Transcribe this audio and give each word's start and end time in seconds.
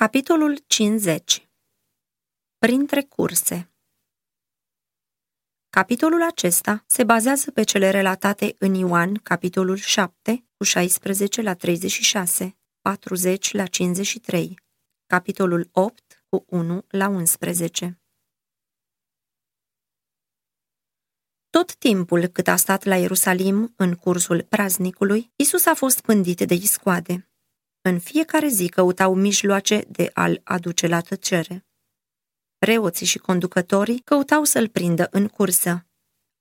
Capitolul 0.00 0.58
50 0.66 1.48
Printre 2.58 3.02
curse 3.02 3.72
Capitolul 5.70 6.22
acesta 6.22 6.84
se 6.86 7.04
bazează 7.04 7.50
pe 7.50 7.62
cele 7.62 7.90
relatate 7.90 8.54
în 8.58 8.74
Ioan, 8.74 9.14
capitolul 9.14 9.76
7, 9.76 10.46
cu 10.56 10.64
16 10.64 11.42
la 11.42 11.54
36, 11.54 12.56
40 12.80 13.52
la 13.52 13.66
53, 13.66 14.60
capitolul 15.06 15.68
8, 15.72 16.24
cu 16.28 16.44
1 16.48 16.84
la 16.88 17.08
11. 17.08 18.00
Tot 21.50 21.74
timpul 21.74 22.26
cât 22.26 22.48
a 22.48 22.56
stat 22.56 22.84
la 22.84 22.96
Ierusalim, 22.96 23.74
în 23.76 23.94
cursul 23.94 24.42
praznicului, 24.42 25.32
Isus 25.36 25.66
a 25.66 25.74
fost 25.74 26.00
pândit 26.00 26.40
de 26.40 26.54
iscoade. 26.54 27.28
În 27.86 27.98
fiecare 27.98 28.48
zi 28.48 28.68
căutau 28.68 29.14
mijloace 29.14 29.84
de 29.88 30.10
a-l 30.14 30.40
aduce 30.44 30.86
la 30.86 31.00
tăcere. 31.00 31.66
Preoții 32.58 33.06
și 33.06 33.18
conducătorii 33.18 33.98
căutau 33.98 34.44
să-l 34.44 34.68
prindă 34.68 35.08
în 35.10 35.28
cursă. 35.28 35.86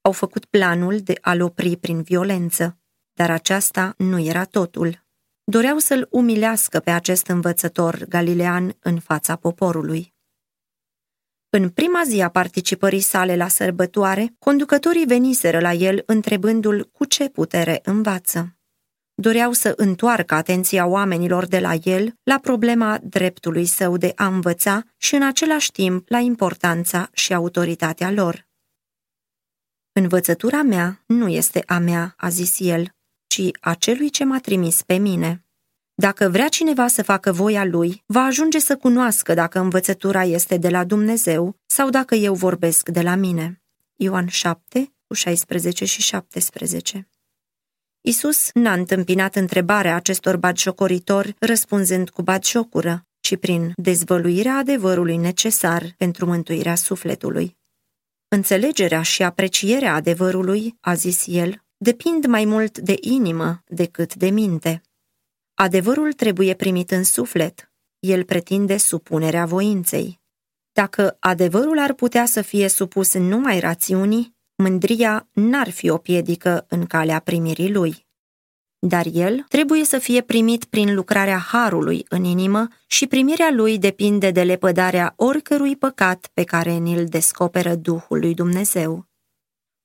Au 0.02 0.12
făcut 0.12 0.46
planul 0.46 1.00
de 1.00 1.18
a-l 1.22 1.42
opri 1.42 1.78
prin 1.78 2.02
violență, 2.02 2.78
dar 3.14 3.32
aceasta 3.32 3.94
nu 3.98 4.20
era 4.20 4.46
totul. 4.46 5.06
Doreau 5.44 5.78
să-l 5.78 6.08
umilească 6.12 6.80
pe 6.80 6.92
acest 6.92 7.28
învățător 7.28 8.06
galilean 8.10 8.76
în 8.80 9.00
fața 9.00 9.36
poporului. 9.36 10.14
În 11.50 11.70
prima 11.70 12.04
zi 12.06 12.22
a 12.22 12.30
participării 12.30 13.02
sale 13.02 13.36
la 13.36 13.48
sărbătoare, 13.48 14.36
conducătorii 14.40 15.06
veniseră 15.06 15.60
la 15.60 15.74
el 15.74 16.04
întrebându-l 16.06 16.90
cu 16.92 17.06
ce 17.06 17.30
putere 17.30 17.80
învață 17.84 18.53
doreau 19.16 19.52
să 19.52 19.74
întoarcă 19.76 20.36
atenția 20.36 20.86
oamenilor 20.86 21.46
de 21.46 21.60
la 21.60 21.74
el 21.84 22.14
la 22.24 22.40
problema 22.40 23.00
dreptului 23.04 23.66
său 23.66 23.98
de 23.98 24.12
a 24.16 24.26
învăța 24.26 24.84
și 24.98 25.16
în 25.16 25.24
același 25.24 25.72
timp 25.72 26.10
la 26.10 26.18
importanța 26.18 27.10
și 27.14 27.34
autoritatea 27.34 28.12
lor. 28.12 28.48
Învățătura 29.92 30.62
mea 30.62 31.04
nu 31.06 31.28
este 31.28 31.64
a 31.66 31.78
mea, 31.78 32.14
a 32.18 32.30
zis 32.30 32.60
el, 32.60 32.96
ci 33.28 33.42
a 33.60 33.74
celui 33.74 34.10
ce 34.10 34.24
m-a 34.24 34.40
trimis 34.40 34.82
pe 34.82 34.98
mine. 34.98 35.46
Dacă 35.96 36.30
vrea 36.30 36.48
cineva 36.48 36.88
să 36.88 37.04
facă 37.04 37.32
voia 37.32 37.66
lui, 37.66 38.04
va 38.06 38.22
ajunge 38.22 38.60
să 38.60 38.78
cunoască 38.78 39.34
dacă 39.34 39.60
învățătura 39.60 40.24
este 40.24 40.58
de 40.58 40.70
la 40.70 40.84
Dumnezeu 40.84 41.56
sau 41.66 41.90
dacă 41.90 42.16
eu 42.16 42.34
vorbesc 42.34 42.90
de 42.90 43.02
la 43.02 43.16
mine. 43.16 43.62
Ioan 43.96 44.28
7, 44.28 44.94
cu 45.08 45.14
16 45.14 45.86
și 45.86 46.02
17 46.02 47.08
Isus 48.06 48.50
n-a 48.54 48.74
întâmpinat 48.74 49.36
întrebarea 49.36 49.96
acestor 49.96 50.38
batjocoritori 50.38 51.36
răspunzând 51.40 52.10
cu 52.10 52.22
batjocură, 52.22 53.06
ci 53.20 53.38
prin 53.38 53.74
dezvăluirea 53.76 54.56
adevărului 54.56 55.18
necesar 55.18 55.94
pentru 55.98 56.26
mântuirea 56.26 56.76
sufletului. 56.76 57.58
Înțelegerea 58.28 59.02
și 59.02 59.24
aprecierea 59.24 59.94
adevărului, 59.94 60.78
a 60.80 60.94
zis 60.94 61.24
el, 61.28 61.64
depind 61.78 62.26
mai 62.26 62.46
mult 62.46 62.78
de 62.78 62.96
inimă 63.00 63.64
decât 63.68 64.16
de 64.16 64.30
minte. 64.30 64.82
Adevărul 65.54 66.14
trebuie 66.14 66.54
primit 66.54 66.92
în 66.92 67.04
suflet, 67.04 67.72
el 68.00 68.24
pretinde 68.24 68.78
supunerea 68.78 69.46
voinței. 69.46 70.20
Dacă 70.72 71.18
adevărul 71.20 71.80
ar 71.80 71.94
putea 71.94 72.26
să 72.26 72.42
fie 72.42 72.68
supus 72.68 73.14
numai 73.14 73.60
rațiunii, 73.60 74.36
mândria 74.64 75.30
n-ar 75.32 75.70
fi 75.70 75.90
o 75.90 75.98
piedică 75.98 76.66
în 76.70 76.86
calea 76.86 77.20
primirii 77.20 77.72
lui. 77.72 78.06
Dar 78.80 79.06
el 79.14 79.46
trebuie 79.48 79.84
să 79.84 79.98
fie 79.98 80.22
primit 80.22 80.66
prin 80.66 80.94
lucrarea 80.94 81.38
harului 81.38 82.06
în 82.10 82.24
inimă 82.24 82.68
și 82.88 83.08
primirea 83.08 83.52
lui 83.52 83.78
depinde 83.78 84.32
de 84.32 84.44
lepădarea 84.44 85.14
oricărui 85.16 85.76
păcat 85.76 86.30
pe 86.34 86.44
care 86.44 86.72
ni-l 86.72 87.06
descoperă 87.06 87.76
Duhul 87.76 88.20
lui 88.20 88.34
Dumnezeu. 88.34 89.06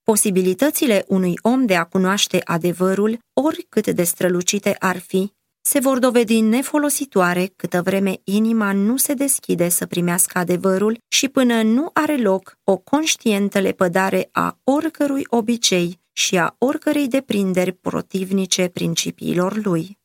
Posibilitățile 0.03 1.05
unui 1.09 1.35
om 1.43 1.67
de 1.67 1.77
a 1.77 1.85
cunoaște 1.85 2.41
adevărul, 2.45 3.19
oricât 3.33 3.87
de 3.89 4.03
strălucite 4.03 4.77
ar 4.79 4.99
fi, 4.99 5.33
se 5.61 5.79
vor 5.79 5.99
dovedi 5.99 6.41
nefolositoare 6.41 7.53
câtă 7.57 7.83
vreme 7.83 8.21
inima 8.25 8.73
nu 8.73 8.97
se 8.97 9.15
deschide 9.15 9.69
să 9.69 9.87
primească 9.87 10.39
adevărul 10.39 10.99
și 11.09 11.29
până 11.29 11.63
nu 11.63 11.91
are 11.93 12.17
loc 12.17 12.59
o 12.65 12.77
conștientă 12.77 13.61
lepădare 13.61 14.29
a 14.33 14.59
oricărui 14.65 15.25
obicei 15.27 16.01
și 16.13 16.39
a 16.39 16.55
oricărei 16.59 17.09
deprinderi 17.09 17.73
protivnice 17.73 18.69
principiilor 18.69 19.65
lui. 19.65 19.99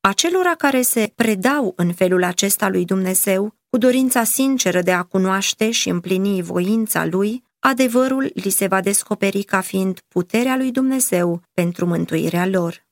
Acelora 0.00 0.54
care 0.54 0.82
se 0.82 1.12
predau 1.14 1.72
în 1.76 1.92
felul 1.92 2.24
acesta 2.24 2.68
lui 2.68 2.84
Dumnezeu, 2.84 3.54
cu 3.70 3.78
dorința 3.78 4.24
sinceră 4.24 4.82
de 4.82 4.92
a 4.92 5.02
cunoaște 5.02 5.70
și 5.70 5.88
împlini 5.88 6.42
voința 6.42 7.06
lui, 7.06 7.44
adevărul 7.58 8.30
li 8.34 8.50
se 8.50 8.66
va 8.66 8.80
descoperi 8.80 9.42
ca 9.42 9.60
fiind 9.60 10.00
puterea 10.08 10.56
lui 10.56 10.70
Dumnezeu 10.70 11.42
pentru 11.52 11.86
mântuirea 11.86 12.46
lor 12.46 12.83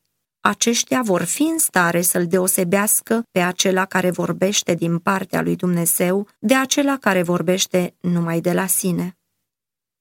aceștia 0.44 1.03
vor 1.03 1.22
fi 1.22 1.42
în 1.42 1.58
stare 1.58 2.00
să-l 2.00 2.26
deosebească 2.26 3.22
pe 3.30 3.41
acela 3.41 3.84
care 3.84 4.10
vorbește 4.10 4.75
din 4.75 4.98
partea 4.98 5.42
lui 5.42 5.56
Dumnezeu 5.56 6.28
de 6.38 6.54
acela 6.54 6.97
care 6.97 7.22
vorbește 7.22 7.94
numai 8.00 8.41
de 8.41 8.53
la 8.53 8.66
sine. 8.66 9.16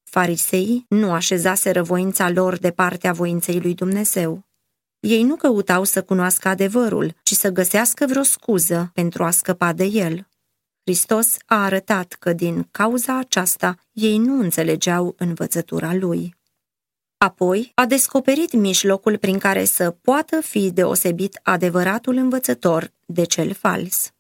Fariseii 0.04 0.86
nu 0.90 1.12
așezaseră 1.12 1.84
voința 1.84 2.30
lor 2.30 2.58
de 2.58 2.72
partea 2.72 3.14
voinței 3.14 3.60
lui 3.60 3.74
Dumnezeu. 3.74 4.46
Ei 5.00 5.24
nu 5.24 5.36
căutau 5.36 5.84
să 5.84 6.04
cunoască 6.04 6.48
adevărul, 6.48 7.16
ci 7.24 7.32
să 7.32 7.50
găsească 7.50 8.06
vreo 8.06 8.24
scuză 8.24 8.92
pentru 8.94 9.24
a 9.24 9.32
scăpa 9.32 9.74
de 9.74 9.84
el. 9.84 10.28
Hristos 10.84 11.38
a 11.46 11.64
arătat 11.64 12.14
că 12.14 12.34
din 12.34 12.68
cauza 12.72 13.18
aceasta 13.18 13.76
ei 13.92 14.18
nu 14.18 14.40
înțelegeau 14.40 15.16
învățătura 15.18 15.94
lui. 15.94 16.36
Apoi 17.24 17.72
a 17.76 17.86
descoperit 17.86 18.52
mijlocul 18.52 19.18
prin 19.18 19.40
care 19.40 19.66
să 19.66 19.92
poată 19.92 20.42
fi 20.42 20.72
deosebit 20.72 21.40
adevăratul 21.44 22.16
învățător 22.16 22.94
de 23.06 23.24
cel 23.24 23.54
fals. 23.54 24.12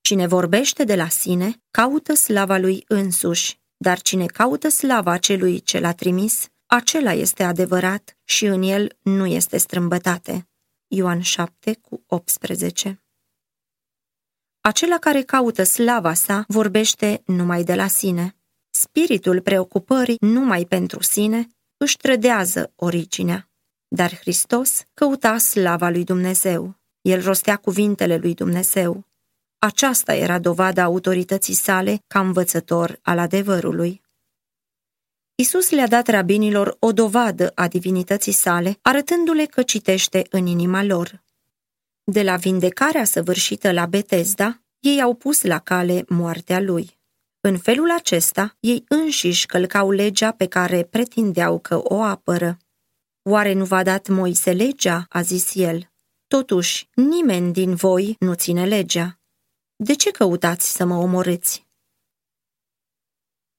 Cine 0.00 0.26
vorbește 0.26 0.84
de 0.84 0.94
la 0.94 1.08
sine, 1.08 1.62
caută 1.70 2.14
slava 2.14 2.56
lui 2.56 2.84
însuși, 2.88 3.60
dar 3.76 4.00
cine 4.00 4.26
caută 4.26 4.68
slava 4.68 5.16
celui 5.18 5.60
ce 5.60 5.80
l-a 5.80 5.92
trimis, 5.92 6.48
acela 6.66 7.12
este 7.12 7.42
adevărat 7.42 8.16
și 8.24 8.44
în 8.44 8.62
el 8.62 8.96
nu 9.02 9.26
este 9.26 9.56
strâmbătate. 9.56 10.48
Ioan 10.86 11.20
7 11.20 11.74
cu 11.74 12.04
18 12.06 13.04
Acela 14.60 14.98
care 14.98 15.22
caută 15.22 15.62
slava 15.62 16.14
sa 16.14 16.44
vorbește 16.48 17.22
numai 17.26 17.64
de 17.64 17.74
la 17.74 17.86
sine. 17.86 18.36
Spiritul 18.70 19.40
preocupării 19.40 20.16
numai 20.20 20.64
pentru 20.64 21.02
sine 21.02 21.48
își 21.84 21.96
trădează 21.96 22.72
originea. 22.76 23.48
Dar 23.88 24.16
Hristos 24.16 24.84
căuta 24.94 25.38
slava 25.38 25.88
lui 25.88 26.04
Dumnezeu. 26.04 26.74
El 27.00 27.22
rostea 27.22 27.56
cuvintele 27.56 28.16
lui 28.16 28.34
Dumnezeu. 28.34 29.04
Aceasta 29.58 30.14
era 30.14 30.38
dovada 30.38 30.82
autorității 30.82 31.54
sale 31.54 32.02
ca 32.06 32.20
învățător 32.20 32.98
al 33.02 33.18
adevărului. 33.18 34.02
Isus 35.34 35.70
le-a 35.70 35.86
dat 35.86 36.06
rabinilor 36.08 36.76
o 36.78 36.92
dovadă 36.92 37.52
a 37.54 37.68
divinității 37.68 38.32
sale, 38.32 38.78
arătându-le 38.82 39.44
că 39.46 39.62
citește 39.62 40.26
în 40.30 40.46
inima 40.46 40.82
lor. 40.82 41.22
De 42.04 42.22
la 42.22 42.36
vindecarea 42.36 43.04
săvârșită 43.04 43.72
la 43.72 43.86
Betesda, 43.86 44.62
ei 44.78 45.02
au 45.02 45.14
pus 45.14 45.42
la 45.42 45.58
cale 45.58 46.04
moartea 46.08 46.60
lui. 46.60 46.98
În 47.46 47.58
felul 47.58 47.90
acesta, 47.90 48.56
ei 48.60 48.84
înșiși 48.88 49.46
călcau 49.46 49.90
legea 49.90 50.32
pe 50.32 50.46
care 50.46 50.84
pretindeau 50.84 51.58
că 51.58 51.80
o 51.82 52.02
apără. 52.02 52.56
Oare 53.22 53.52
nu 53.52 53.64
v-a 53.64 53.82
dat 53.82 54.08
Moise 54.08 54.52
legea?" 54.52 55.06
a 55.08 55.22
zis 55.22 55.54
el. 55.54 55.90
Totuși, 56.26 56.88
nimeni 56.94 57.52
din 57.52 57.74
voi 57.74 58.16
nu 58.18 58.34
ține 58.34 58.66
legea. 58.66 59.18
De 59.76 59.94
ce 59.94 60.10
căutați 60.10 60.72
să 60.72 60.84
mă 60.84 60.94
omorâți?" 60.94 61.66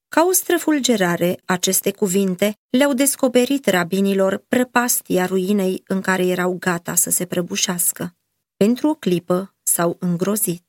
Ca 0.07 0.25
o 0.29 0.31
străfulgerare, 0.31 1.41
aceste 1.45 1.91
cuvinte 1.91 2.57
le-au 2.69 2.93
descoperit 2.93 3.65
rabinilor 3.65 4.37
prăpastia 4.37 5.25
ruinei 5.25 5.83
în 5.87 6.01
care 6.01 6.25
erau 6.25 6.55
gata 6.59 6.95
să 6.95 7.09
se 7.09 7.25
prăbușească. 7.25 8.15
Pentru 8.57 8.87
o 8.87 8.93
clipă 8.95 9.55
s-au 9.63 9.97
îngrozit. 9.99 10.64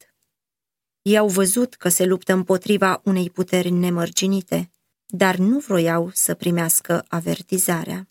Ei 1.06 1.16
au 1.16 1.28
văzut 1.28 1.74
că 1.74 1.88
se 1.88 2.04
luptă 2.04 2.32
împotriva 2.32 3.00
unei 3.04 3.30
puteri 3.30 3.70
nemărginite, 3.70 4.70
dar 5.06 5.36
nu 5.36 5.58
vroiau 5.58 6.10
să 6.12 6.34
primească 6.34 7.04
avertizarea. 7.08 8.08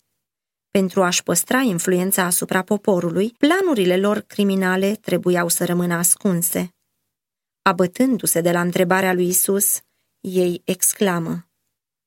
Pentru 0.70 1.02
a-și 1.02 1.22
păstra 1.22 1.60
influența 1.60 2.22
asupra 2.22 2.62
poporului, 2.62 3.34
planurile 3.38 3.96
lor 3.96 4.20
criminale 4.20 4.94
trebuiau 4.94 5.48
să 5.48 5.64
rămână 5.64 5.94
ascunse. 5.94 6.74
Abătându-se 7.62 8.40
de 8.40 8.52
la 8.52 8.60
întrebarea 8.60 9.12
lui 9.12 9.28
Isus, 9.28 9.80
ei 10.20 10.62
exclamă, 10.64 11.48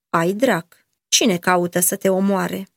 Ai 0.09 0.33
drac, 0.33 0.85
cine 1.07 1.37
caută 1.37 1.79
să 1.79 1.95
te 1.95 2.09
omoare? 2.09 2.67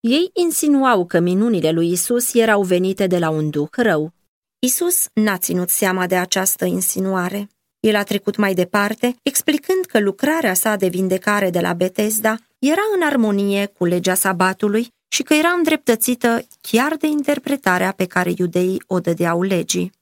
Ei 0.00 0.30
insinuau 0.32 1.06
că 1.06 1.18
minunile 1.18 1.70
lui 1.70 1.90
Isus 1.92 2.34
erau 2.34 2.62
venite 2.62 3.06
de 3.06 3.18
la 3.18 3.30
un 3.30 3.50
duh 3.50 3.70
rău. 3.76 4.12
Isus 4.60 5.08
n-a 5.12 5.38
ținut 5.38 5.68
seama 5.68 6.06
de 6.06 6.16
această 6.16 6.64
insinuare. 6.64 7.48
El 7.80 7.96
a 7.96 8.02
trecut 8.02 8.36
mai 8.36 8.54
departe, 8.54 9.16
explicând 9.22 9.84
că 9.84 10.00
lucrarea 10.00 10.54
sa 10.54 10.76
de 10.76 10.88
vindecare 10.88 11.50
de 11.50 11.60
la 11.60 11.72
Betesda 11.72 12.36
era 12.58 12.82
în 12.94 13.02
armonie 13.02 13.66
cu 13.66 13.84
legea 13.84 14.14
sabatului 14.14 14.88
și 15.08 15.22
că 15.22 15.34
era 15.34 15.48
îndreptățită 15.48 16.46
chiar 16.60 16.96
de 16.96 17.06
interpretarea 17.06 17.92
pe 17.92 18.06
care 18.06 18.32
iudeii 18.36 18.82
o 18.86 19.00
dădeau 19.00 19.42
legii. 19.42 19.92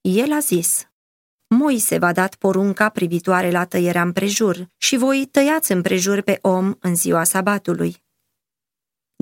El 0.00 0.32
a 0.32 0.38
zis, 0.38 0.88
Moise 1.46 1.98
v-a 1.98 2.12
dat 2.12 2.34
porunca 2.34 2.88
privitoare 2.88 3.50
la 3.50 3.64
tăierea 3.64 4.02
împrejur 4.02 4.68
și 4.76 4.96
voi 4.96 5.28
tăiați 5.30 5.72
împrejur 5.72 6.20
pe 6.20 6.38
om 6.42 6.74
în 6.80 6.94
ziua 6.94 7.24
sabatului. 7.24 7.96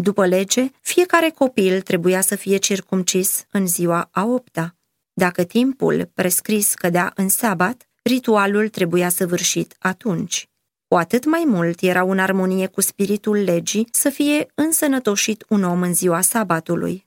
După 0.00 0.26
lege, 0.26 0.70
fiecare 0.80 1.30
copil 1.30 1.80
trebuia 1.80 2.20
să 2.20 2.36
fie 2.36 2.56
circumcis 2.56 3.44
în 3.50 3.66
ziua 3.66 4.08
a 4.12 4.24
opta. 4.24 4.76
Dacă 5.12 5.44
timpul 5.44 6.10
prescris 6.14 6.74
cădea 6.74 7.12
în 7.14 7.28
sabat, 7.28 7.88
ritualul 8.02 8.68
trebuia 8.68 9.08
săvârșit 9.08 9.76
atunci. 9.78 10.48
Cu 10.88 10.96
atât 10.96 11.24
mai 11.24 11.44
mult 11.46 11.80
era 11.80 12.02
în 12.02 12.18
armonie 12.18 12.66
cu 12.66 12.80
spiritul 12.80 13.36
legii 13.36 13.88
să 13.92 14.10
fie 14.10 14.46
însănătoșit 14.54 15.44
un 15.48 15.62
om 15.62 15.82
în 15.82 15.94
ziua 15.94 16.20
sabatului. 16.20 17.06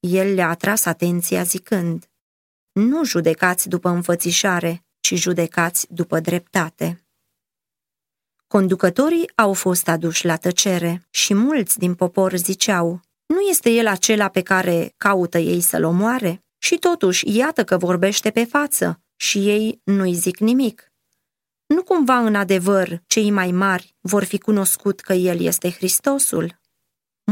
El 0.00 0.34
le-a 0.34 0.48
atras 0.48 0.84
atenția 0.84 1.42
zicând, 1.42 2.10
Nu 2.72 3.04
judecați 3.04 3.68
după 3.68 3.88
înfățișare, 3.88 4.84
ci 5.00 5.14
judecați 5.14 5.86
după 5.90 6.20
dreptate. 6.20 7.05
Conducătorii 8.48 9.30
au 9.34 9.52
fost 9.52 9.88
aduși 9.88 10.26
la 10.26 10.36
tăcere 10.36 11.06
și 11.10 11.34
mulți 11.34 11.78
din 11.78 11.94
popor 11.94 12.36
ziceau, 12.36 13.00
Nu 13.26 13.40
este 13.40 13.70
el 13.70 13.86
acela 13.86 14.28
pe 14.28 14.42
care 14.42 14.94
caută 14.96 15.38
ei 15.38 15.60
să-l 15.60 15.84
omoare? 15.84 16.44
Și 16.58 16.76
totuși, 16.76 17.36
iată 17.36 17.64
că 17.64 17.76
vorbește 17.76 18.30
pe 18.30 18.44
față 18.44 19.00
și 19.16 19.48
ei 19.48 19.80
nu-i 19.84 20.14
zic 20.14 20.38
nimic. 20.38 20.92
Nu 21.66 21.82
cumva 21.82 22.18
în 22.18 22.34
adevăr 22.34 23.02
cei 23.06 23.30
mai 23.30 23.50
mari 23.50 23.96
vor 24.00 24.24
fi 24.24 24.38
cunoscut 24.38 25.00
că 25.00 25.12
El 25.12 25.40
este 25.40 25.70
Hristosul? 25.70 26.60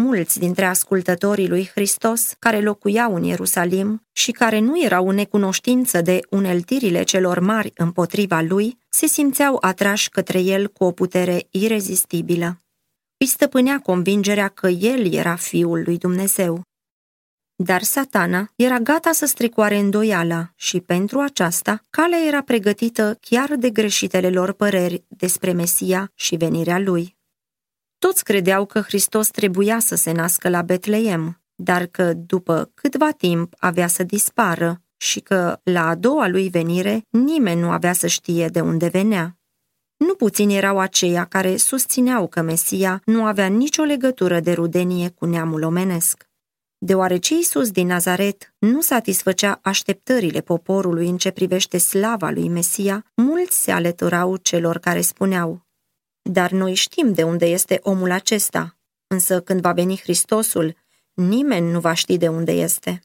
Mulți 0.00 0.38
dintre 0.38 0.64
ascultătorii 0.64 1.48
lui 1.48 1.70
Hristos 1.74 2.34
care 2.38 2.60
locuiau 2.60 3.14
în 3.14 3.22
Ierusalim 3.22 4.06
și 4.12 4.30
care 4.30 4.58
nu 4.58 4.82
erau 4.82 5.08
în 5.08 5.14
necunoștință 5.14 6.00
de 6.00 6.20
uneltirile 6.30 7.02
celor 7.02 7.38
mari 7.38 7.72
împotriva 7.74 8.40
lui, 8.40 8.78
se 8.88 9.06
simțeau 9.06 9.58
atrași 9.60 10.08
către 10.10 10.40
el 10.40 10.68
cu 10.68 10.84
o 10.84 10.90
putere 10.90 11.46
irezistibilă. 11.50 12.58
Îi 13.16 13.26
stăpânea 13.26 13.78
convingerea 13.78 14.48
că 14.48 14.68
el 14.68 15.12
era 15.12 15.36
Fiul 15.36 15.82
lui 15.84 15.98
Dumnezeu. 15.98 16.62
Dar 17.56 17.82
satana 17.82 18.52
era 18.56 18.78
gata 18.78 19.12
să 19.12 19.26
stricoare 19.26 19.76
îndoiala 19.76 20.52
și 20.54 20.80
pentru 20.80 21.18
aceasta 21.20 21.82
calea 21.90 22.18
era 22.26 22.42
pregătită 22.42 23.18
chiar 23.20 23.54
de 23.56 23.70
greșitele 23.70 24.30
lor 24.30 24.52
păreri 24.52 25.04
despre 25.08 25.52
Mesia 25.52 26.12
și 26.14 26.36
venirea 26.36 26.78
lui. 26.78 27.13
Toți 28.04 28.24
credeau 28.24 28.66
că 28.66 28.80
Hristos 28.80 29.28
trebuia 29.28 29.78
să 29.78 29.94
se 29.94 30.12
nască 30.12 30.48
la 30.48 30.62
Betleem, 30.62 31.42
dar 31.54 31.86
că 31.86 32.12
după 32.12 32.70
câtva 32.74 33.10
timp 33.10 33.54
avea 33.58 33.86
să 33.86 34.02
dispară 34.02 34.82
și 34.96 35.20
că 35.20 35.60
la 35.62 35.88
a 35.88 35.94
doua 35.94 36.28
lui 36.28 36.48
venire 36.48 37.06
nimeni 37.10 37.60
nu 37.60 37.70
avea 37.70 37.92
să 37.92 38.06
știe 38.06 38.46
de 38.46 38.60
unde 38.60 38.88
venea. 38.88 39.38
Nu 39.96 40.14
puțini 40.14 40.56
erau 40.56 40.78
aceia 40.78 41.24
care 41.24 41.56
susțineau 41.56 42.28
că 42.28 42.40
Mesia 42.42 43.02
nu 43.04 43.24
avea 43.24 43.46
nicio 43.46 43.82
legătură 43.82 44.40
de 44.40 44.52
rudenie 44.52 45.08
cu 45.08 45.24
neamul 45.24 45.62
omenesc. 45.62 46.28
Deoarece 46.78 47.34
Iisus 47.34 47.70
din 47.70 47.86
Nazaret 47.86 48.54
nu 48.58 48.80
satisfăcea 48.80 49.58
așteptările 49.62 50.40
poporului 50.40 51.08
în 51.08 51.16
ce 51.16 51.30
privește 51.30 51.78
slava 51.78 52.30
lui 52.30 52.48
Mesia, 52.48 53.04
mulți 53.14 53.62
se 53.62 53.70
alăturau 53.72 54.36
celor 54.36 54.78
care 54.78 55.00
spuneau 55.00 55.64
Dar 56.30 56.50
noi 56.50 56.74
știm 56.74 57.12
de 57.12 57.22
unde 57.22 57.46
este 57.46 57.80
omul 57.82 58.10
acesta, 58.10 58.76
însă 59.06 59.40
când 59.40 59.60
va 59.60 59.72
veni 59.72 59.98
Hristosul, 59.98 60.76
nimeni 61.12 61.70
nu 61.70 61.80
va 61.80 61.92
ști 61.92 62.16
de 62.16 62.28
unde 62.28 62.52
este. 62.52 63.00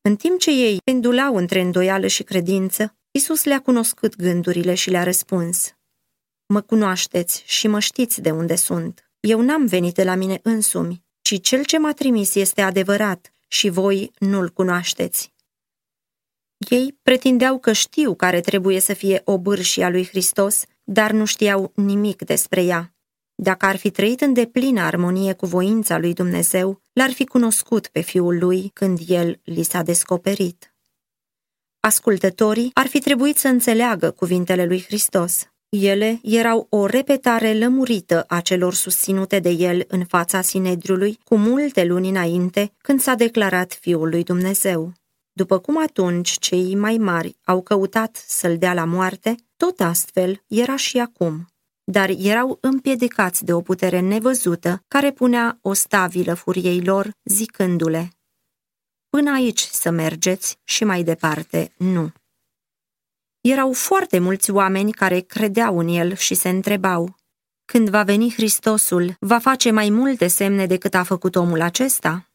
În 0.00 0.16
timp 0.16 0.38
ce 0.40 0.50
ei 0.50 0.80
pendulau 0.84 1.36
între 1.36 1.60
îndoială 1.60 2.06
și 2.06 2.22
credință, 2.22 2.96
Isus 3.10 3.44
le-a 3.44 3.60
cunoscut 3.60 4.16
gândurile 4.16 4.74
și 4.74 4.90
le-a 4.90 5.02
răspuns. 5.02 5.74
Mă 6.46 6.60
cunoașteți 6.60 7.42
și 7.46 7.66
mă 7.66 7.80
știți 7.80 8.20
de 8.20 8.30
unde 8.30 8.56
sunt. 8.56 9.10
Eu 9.20 9.40
n-am 9.40 9.66
venit 9.66 9.94
de 9.94 10.04
la 10.04 10.14
mine 10.14 10.40
însumi, 10.42 11.02
ci 11.22 11.40
cel 11.40 11.64
ce 11.64 11.78
m-a 11.78 11.92
trimis 11.92 12.34
este 12.34 12.60
adevărat 12.60 13.32
și 13.48 13.68
voi 13.68 14.10
nu-l 14.18 14.50
cunoașteți. 14.50 15.32
Ei 16.70 16.98
pretindeau 17.02 17.58
că 17.58 17.72
știu 17.72 18.14
care 18.14 18.40
trebuie 18.40 18.80
să 18.80 18.94
fie 18.94 19.22
obârșia 19.24 19.88
lui 19.88 20.06
Hristos, 20.06 20.64
dar 20.90 21.10
nu 21.10 21.24
știau 21.24 21.72
nimic 21.74 22.22
despre 22.22 22.62
ea. 22.62 22.92
Dacă 23.34 23.66
ar 23.66 23.76
fi 23.76 23.90
trăit 23.90 24.20
în 24.20 24.32
deplină 24.32 24.80
armonie 24.80 25.32
cu 25.32 25.46
voința 25.46 25.98
lui 25.98 26.12
Dumnezeu, 26.12 26.82
l-ar 26.92 27.10
fi 27.10 27.26
cunoscut 27.26 27.86
pe 27.86 28.00
fiul 28.00 28.38
lui 28.38 28.70
când 28.74 28.98
el 29.06 29.40
li 29.44 29.62
s-a 29.62 29.82
descoperit. 29.82 30.74
Ascultătorii 31.80 32.70
ar 32.74 32.86
fi 32.86 32.98
trebuit 32.98 33.38
să 33.38 33.48
înțeleagă 33.48 34.10
cuvintele 34.10 34.64
lui 34.64 34.82
Hristos. 34.82 35.48
Ele 35.68 36.20
erau 36.22 36.66
o 36.70 36.86
repetare 36.86 37.58
lămurită 37.58 38.24
a 38.28 38.40
celor 38.40 38.74
susținute 38.74 39.38
de 39.38 39.50
el 39.50 39.84
în 39.88 40.04
fața 40.04 40.40
Sinedriului 40.40 41.18
cu 41.24 41.36
multe 41.36 41.84
luni 41.84 42.08
înainte, 42.08 42.72
când 42.78 43.00
s-a 43.00 43.14
declarat 43.14 43.72
Fiul 43.80 44.08
lui 44.08 44.22
Dumnezeu. 44.22 44.92
După 45.32 45.58
cum 45.58 45.82
atunci 45.82 46.38
cei 46.38 46.74
mai 46.74 46.96
mari 46.96 47.36
au 47.44 47.62
căutat 47.62 48.24
să-l 48.26 48.58
dea 48.58 48.74
la 48.74 48.84
moarte, 48.84 49.34
tot 49.58 49.80
astfel 49.80 50.42
era 50.46 50.76
și 50.76 50.98
acum. 50.98 51.46
Dar 51.84 52.08
erau 52.08 52.58
împiedicați 52.60 53.44
de 53.44 53.52
o 53.52 53.60
putere 53.60 54.00
nevăzută 54.00 54.84
care 54.88 55.12
punea 55.12 55.58
o 55.62 55.72
stabilă 55.72 56.34
furiei 56.34 56.84
lor, 56.84 57.10
zicându-le, 57.24 58.10
Până 59.08 59.32
aici 59.32 59.60
să 59.60 59.90
mergeți 59.90 60.58
și 60.64 60.84
mai 60.84 61.02
departe 61.02 61.72
nu. 61.76 62.12
Erau 63.40 63.72
foarte 63.72 64.18
mulți 64.18 64.50
oameni 64.50 64.92
care 64.92 65.20
credeau 65.20 65.78
în 65.78 65.88
el 65.88 66.14
și 66.14 66.34
se 66.34 66.48
întrebau, 66.48 67.16
când 67.64 67.88
va 67.88 68.02
veni 68.02 68.32
Hristosul, 68.32 69.16
va 69.20 69.38
face 69.38 69.70
mai 69.70 69.90
multe 69.90 70.26
semne 70.26 70.66
decât 70.66 70.94
a 70.94 71.02
făcut 71.02 71.36
omul 71.36 71.60
acesta? 71.60 72.27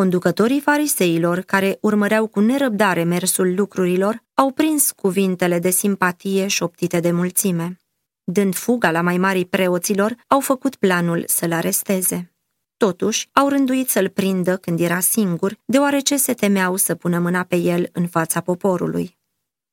Conducătorii 0.00 0.60
fariseilor, 0.60 1.40
care 1.40 1.78
urmăreau 1.80 2.26
cu 2.26 2.40
nerăbdare 2.40 3.02
mersul 3.02 3.54
lucrurilor, 3.54 4.24
au 4.34 4.50
prins 4.50 4.90
cuvintele 4.90 5.58
de 5.58 5.70
simpatie 5.70 6.46
șoptite 6.46 7.00
de 7.00 7.10
mulțime. 7.10 7.76
Dând 8.24 8.54
fuga 8.54 8.90
la 8.90 9.00
mai 9.00 9.18
mari 9.18 9.44
preoților, 9.44 10.16
au 10.26 10.40
făcut 10.40 10.76
planul 10.76 11.24
să-l 11.26 11.52
aresteze. 11.52 12.32
Totuși, 12.76 13.28
au 13.32 13.48
rânduit 13.48 13.88
să-l 13.88 14.08
prindă 14.08 14.56
când 14.56 14.80
era 14.80 15.00
singur, 15.00 15.58
deoarece 15.64 16.16
se 16.16 16.34
temeau 16.34 16.76
să 16.76 16.94
pună 16.94 17.18
mâna 17.18 17.42
pe 17.42 17.56
el 17.56 17.88
în 17.92 18.06
fața 18.06 18.40
poporului. 18.40 19.18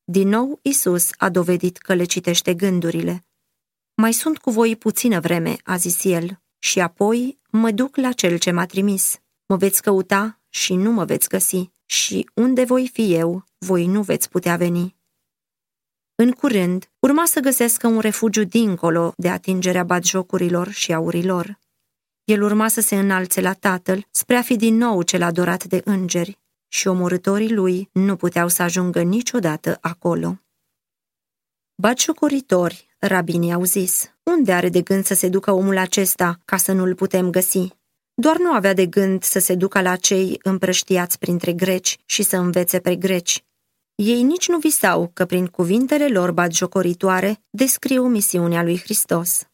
Din 0.04 0.28
nou, 0.28 0.60
Isus 0.62 1.10
a 1.18 1.30
dovedit 1.30 1.78
că 1.78 1.94
le 1.94 2.04
citește 2.04 2.54
gândurile. 2.54 3.26
Mai 3.94 4.14
sunt 4.14 4.38
cu 4.38 4.52
voi 4.52 4.76
puțină 4.76 5.20
vreme, 5.20 5.56
a 5.64 5.76
zis 5.76 6.04
el, 6.04 6.40
și 6.60 6.80
apoi 6.80 7.40
mă 7.50 7.72
duc 7.72 7.96
la 7.96 8.12
cel 8.12 8.38
ce 8.38 8.52
m-a 8.52 8.66
trimis. 8.66 9.20
Mă 9.48 9.56
veți 9.56 9.82
căuta 9.82 10.40
și 10.50 10.76
nu 10.76 10.92
mă 10.92 11.06
veți 11.06 11.30
găsi, 11.30 11.70
și 11.86 12.30
unde 12.34 12.64
voi 12.64 12.90
fi 12.94 13.14
eu, 13.14 13.44
voi 13.58 13.86
nu 13.86 14.02
veți 14.02 14.30
putea 14.30 14.56
veni. 14.56 14.96
În 16.16 16.32
curând, 16.32 16.92
urma 17.00 17.26
să 17.26 17.40
găsească 17.40 17.88
un 17.88 18.00
refugiu 18.00 18.44
dincolo 18.44 19.14
de 19.18 19.30
atingerea 19.30 19.84
batjocurilor 19.84 20.70
și 20.70 20.94
aurilor. 20.94 21.60
El 22.24 22.42
urma 22.42 22.68
să 22.68 22.82
se 22.82 22.96
înalțe 22.96 23.42
la 23.42 23.54
tatăl 23.54 24.08
spre 24.12 24.36
a 24.36 24.42
fi 24.42 24.56
din 24.56 24.76
nou 24.76 25.02
cel 25.02 25.22
adorat 25.22 25.64
de 25.64 25.82
îngeri 25.86 26.40
și 26.68 26.88
omorătorii 26.88 27.54
lui 27.54 27.90
nu 27.92 28.16
puteau 28.16 28.48
să 28.48 28.62
ajungă 28.62 29.02
niciodată 29.02 29.78
acolo. 29.82 30.42
Batjocoritori, 31.76 32.96
rabinii 33.00 33.54
au 33.54 33.64
zis, 33.64 34.12
unde 34.24 34.54
are 34.54 34.70
de 34.70 34.82
gând 34.82 35.06
să 35.06 35.14
se 35.14 35.30
ducă 35.30 35.52
omul 35.52 35.78
acesta 35.78 36.40
ca 36.46 36.58
să 36.58 36.72
nu-l 36.72 36.96
putem 36.96 37.30
găsi? 37.30 37.77
Doar 38.22 38.38
nu 38.38 38.52
avea 38.52 38.74
de 38.74 38.86
gând 38.86 39.24
să 39.24 39.40
se 39.40 39.56
ducă 39.56 39.82
la 39.82 39.96
cei 39.96 40.40
împrăștiați 40.44 41.20
printre 41.20 41.54
greci 41.54 41.98
și 42.06 42.24
să 42.24 42.38
învețe 42.38 42.80
pe 42.80 42.96
greci. 42.96 43.46
Ei 43.96 44.24
nici 44.24 44.48
nu 44.48 44.58
visau 44.58 45.12
că 45.14 45.26
prin 45.26 45.48
cuvintele 45.48 46.08
lor 46.08 46.32
batjocoritoare 46.32 47.44
descriu 47.50 48.08
misiunea 48.08 48.64
lui 48.64 48.80
Hristos. 48.80 49.48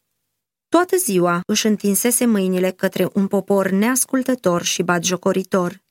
Toată 0.68 0.96
ziua 0.96 1.40
își 1.46 1.66
întinsese 1.66 2.26
mâinile 2.26 2.70
către 2.70 3.08
un 3.12 3.26
popor 3.26 3.70
neascultător 3.70 4.62
și 4.62 4.82
batjocoritor. 4.82 5.82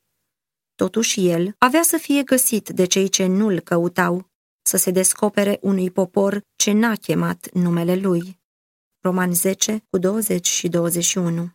Totuși 0.76 1.28
el 1.30 1.56
avea 1.58 1.82
să 1.82 1.98
fie 1.98 2.24
găsit 2.24 2.70
de 2.70 2.86
cei 2.86 3.08
ce 3.08 3.26
nu-l 3.26 3.60
căutau, 3.60 4.30
să 4.62 4.78
se 4.78 4.92
descopere 4.92 5.58
unui 5.62 5.92
popor 5.92 6.42
ce 6.56 6.72
n-a 6.72 6.96
chemat 6.96 7.50
numele 7.52 7.96
lui. 7.96 8.40
Roman 9.00 9.34
10, 9.34 9.84
cu 9.90 9.98
20 9.98 10.48
și 10.48 10.68
21 10.68 11.52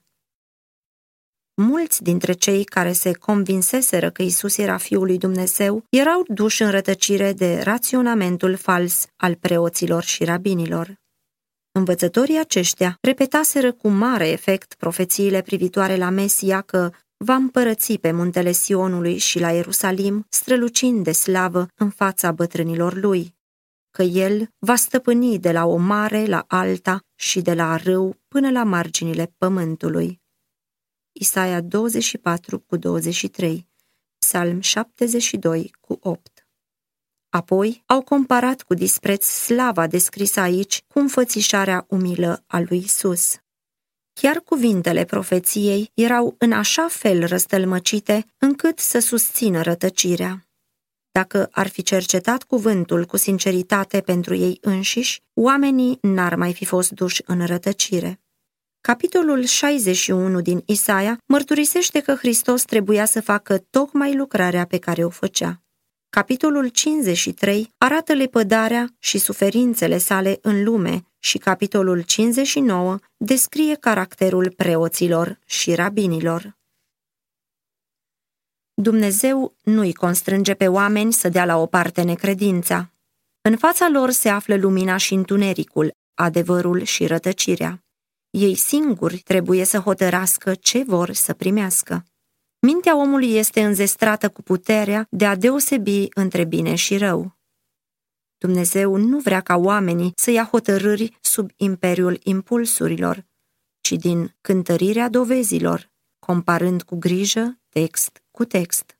mulți 1.60 2.02
dintre 2.02 2.32
cei 2.32 2.64
care 2.64 2.92
se 2.92 3.12
convinseseră 3.12 4.10
că 4.10 4.22
Isus 4.22 4.56
era 4.56 4.76
Fiul 4.76 5.06
lui 5.06 5.18
Dumnezeu 5.18 5.84
erau 5.90 6.24
duși 6.26 6.62
în 6.62 6.70
rătăcire 6.70 7.32
de 7.32 7.60
raționamentul 7.60 8.56
fals 8.56 9.06
al 9.16 9.34
preoților 9.34 10.02
și 10.02 10.24
rabinilor. 10.24 10.94
Învățătorii 11.72 12.38
aceștia 12.38 12.98
repetaseră 13.00 13.72
cu 13.72 13.88
mare 13.88 14.28
efect 14.28 14.74
profețiile 14.74 15.42
privitoare 15.42 15.96
la 15.96 16.10
Mesia 16.10 16.60
că 16.60 16.90
va 17.16 17.34
împărăți 17.34 17.94
pe 17.94 18.12
muntele 18.12 18.52
Sionului 18.52 19.16
și 19.16 19.38
la 19.38 19.50
Ierusalim, 19.50 20.26
strălucind 20.28 21.04
de 21.04 21.12
slavă 21.12 21.66
în 21.74 21.90
fața 21.90 22.32
bătrânilor 22.32 22.94
lui, 22.94 23.34
că 23.90 24.02
el 24.02 24.48
va 24.58 24.74
stăpâni 24.74 25.38
de 25.38 25.52
la 25.52 25.66
o 25.66 25.76
mare 25.76 26.24
la 26.26 26.44
alta 26.48 27.00
și 27.14 27.40
de 27.40 27.54
la 27.54 27.76
râu 27.76 28.16
până 28.28 28.50
la 28.50 28.64
marginile 28.64 29.34
pământului. 29.38 30.20
Isaia 31.20 31.60
24 31.60 32.58
cu 32.58 32.76
23, 32.76 33.68
Psalm 34.18 34.60
72 34.60 35.70
cu 35.80 35.98
8. 36.00 36.46
Apoi 37.28 37.82
au 37.86 38.02
comparat 38.02 38.62
cu 38.62 38.74
dispreț 38.74 39.24
slava 39.24 39.86
descrisă 39.86 40.40
aici 40.40 40.84
cu 40.86 40.98
înfățișarea 40.98 41.84
umilă 41.88 42.44
a 42.46 42.60
lui 42.60 42.78
Isus. 42.78 43.36
Chiar 44.12 44.36
cuvintele 44.36 45.04
profeției 45.04 45.90
erau 45.94 46.34
în 46.38 46.52
așa 46.52 46.88
fel 46.88 47.26
răstălmăcite 47.26 48.26
încât 48.38 48.78
să 48.78 48.98
susțină 48.98 49.62
rătăcirea. 49.62 50.48
Dacă 51.10 51.48
ar 51.52 51.68
fi 51.68 51.82
cercetat 51.82 52.42
cuvântul 52.42 53.04
cu 53.04 53.16
sinceritate 53.16 54.00
pentru 54.00 54.34
ei 54.34 54.58
înșiși, 54.60 55.22
oamenii 55.34 55.98
n-ar 56.00 56.34
mai 56.34 56.54
fi 56.54 56.64
fost 56.64 56.90
duși 56.90 57.22
în 57.26 57.46
rătăcire. 57.46 58.20
Capitolul 58.80 59.44
61 59.44 60.40
din 60.40 60.62
Isaia 60.66 61.18
mărturisește 61.26 62.00
că 62.00 62.14
Hristos 62.14 62.62
trebuia 62.62 63.04
să 63.04 63.20
facă 63.20 63.58
tocmai 63.58 64.14
lucrarea 64.16 64.64
pe 64.66 64.78
care 64.78 65.04
o 65.04 65.08
făcea. 65.08 65.62
Capitolul 66.10 66.68
53 66.68 67.74
arată 67.78 68.12
lepădarea 68.12 68.94
și 68.98 69.18
suferințele 69.18 69.98
sale 69.98 70.38
în 70.42 70.64
lume 70.64 71.04
și 71.18 71.38
capitolul 71.38 72.02
59 72.02 72.98
descrie 73.16 73.74
caracterul 73.74 74.52
preoților 74.56 75.38
și 75.46 75.74
rabinilor. 75.74 76.56
Dumnezeu 78.74 79.54
nu-i 79.62 79.92
constrânge 79.92 80.54
pe 80.54 80.68
oameni 80.68 81.12
să 81.12 81.28
dea 81.28 81.44
la 81.44 81.56
o 81.56 81.66
parte 81.66 82.02
necredința. 82.02 82.92
În 83.40 83.56
fața 83.56 83.88
lor 83.88 84.10
se 84.10 84.28
află 84.28 84.56
lumina 84.56 84.96
și 84.96 85.14
întunericul, 85.14 85.92
adevărul 86.14 86.82
și 86.82 87.06
rătăcirea. 87.06 87.82
Ei 88.38 88.54
singuri 88.54 89.18
trebuie 89.18 89.64
să 89.64 89.78
hotărască 89.78 90.54
ce 90.54 90.82
vor 90.82 91.12
să 91.12 91.34
primească. 91.34 92.04
Mintea 92.60 92.96
omului 92.96 93.34
este 93.34 93.64
înzestrată 93.64 94.28
cu 94.28 94.42
puterea 94.42 95.06
de 95.10 95.26
a 95.26 95.36
deosebi 95.36 96.06
între 96.14 96.44
bine 96.44 96.74
și 96.74 96.96
rău. 96.96 97.38
Dumnezeu 98.36 98.96
nu 98.96 99.18
vrea 99.18 99.40
ca 99.40 99.56
oamenii 99.56 100.12
să 100.16 100.30
ia 100.30 100.44
hotărâri 100.44 101.18
sub 101.20 101.50
imperiul 101.56 102.20
impulsurilor, 102.22 103.26
ci 103.80 103.92
din 103.92 104.36
cântărirea 104.40 105.08
dovezilor, 105.08 105.90
comparând 106.18 106.82
cu 106.82 106.96
grijă 106.96 107.60
text 107.68 108.22
cu 108.30 108.44
text. 108.44 108.98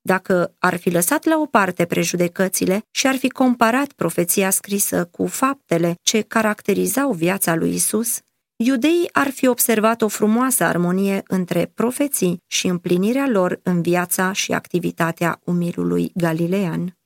Dacă 0.00 0.54
ar 0.58 0.76
fi 0.76 0.90
lăsat 0.90 1.24
la 1.24 1.38
o 1.38 1.46
parte 1.46 1.84
prejudecățile 1.84 2.82
și 2.90 3.06
ar 3.06 3.16
fi 3.16 3.28
comparat 3.28 3.92
profeția 3.92 4.50
scrisă 4.50 5.04
cu 5.04 5.26
faptele 5.26 5.94
ce 6.02 6.20
caracterizau 6.20 7.12
viața 7.12 7.54
lui 7.54 7.74
Isus, 7.74 8.20
iudeii 8.56 9.08
ar 9.12 9.30
fi 9.30 9.46
observat 9.46 10.02
o 10.02 10.08
frumoasă 10.08 10.64
armonie 10.64 11.22
între 11.26 11.70
profeții 11.74 12.42
și 12.46 12.66
împlinirea 12.66 13.28
lor 13.28 13.60
în 13.62 13.82
viața 13.82 14.32
și 14.32 14.52
activitatea 14.52 15.40
umilului 15.44 16.10
galilean. 16.14 16.96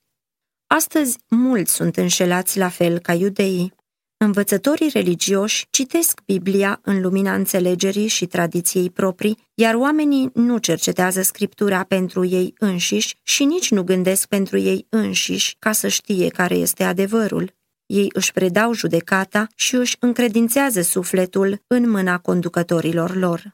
Astăzi, 0.67 1.17
mulți 1.29 1.73
sunt 1.73 1.97
înșelați 1.97 2.57
la 2.57 2.69
fel 2.69 2.99
ca 2.99 3.13
iudeii. 3.13 3.73
Învățătorii 4.17 4.89
religioși 4.89 5.67
citesc 5.69 6.21
Biblia 6.25 6.79
în 6.83 7.01
lumina 7.01 7.33
înțelegerii 7.33 8.07
și 8.07 8.25
tradiției 8.25 8.89
proprii, 8.89 9.37
iar 9.53 9.75
oamenii 9.75 10.29
nu 10.33 10.57
cercetează 10.57 11.21
scriptura 11.21 11.83
pentru 11.83 12.25
ei 12.25 12.53
înșiși 12.57 13.15
și 13.23 13.43
nici 13.43 13.71
nu 13.71 13.83
gândesc 13.83 14.27
pentru 14.27 14.57
ei 14.57 14.85
înșiși 14.89 15.55
ca 15.59 15.71
să 15.71 15.87
știe 15.87 16.27
care 16.27 16.55
este 16.55 16.83
adevărul. 16.83 17.59
Ei 17.93 18.09
își 18.13 18.31
predau 18.31 18.73
judecata 18.73 19.47
și 19.55 19.75
își 19.75 19.95
încredințează 19.99 20.81
sufletul 20.81 21.61
în 21.67 21.89
mâna 21.89 22.17
conducătorilor 22.17 23.15
lor. 23.15 23.53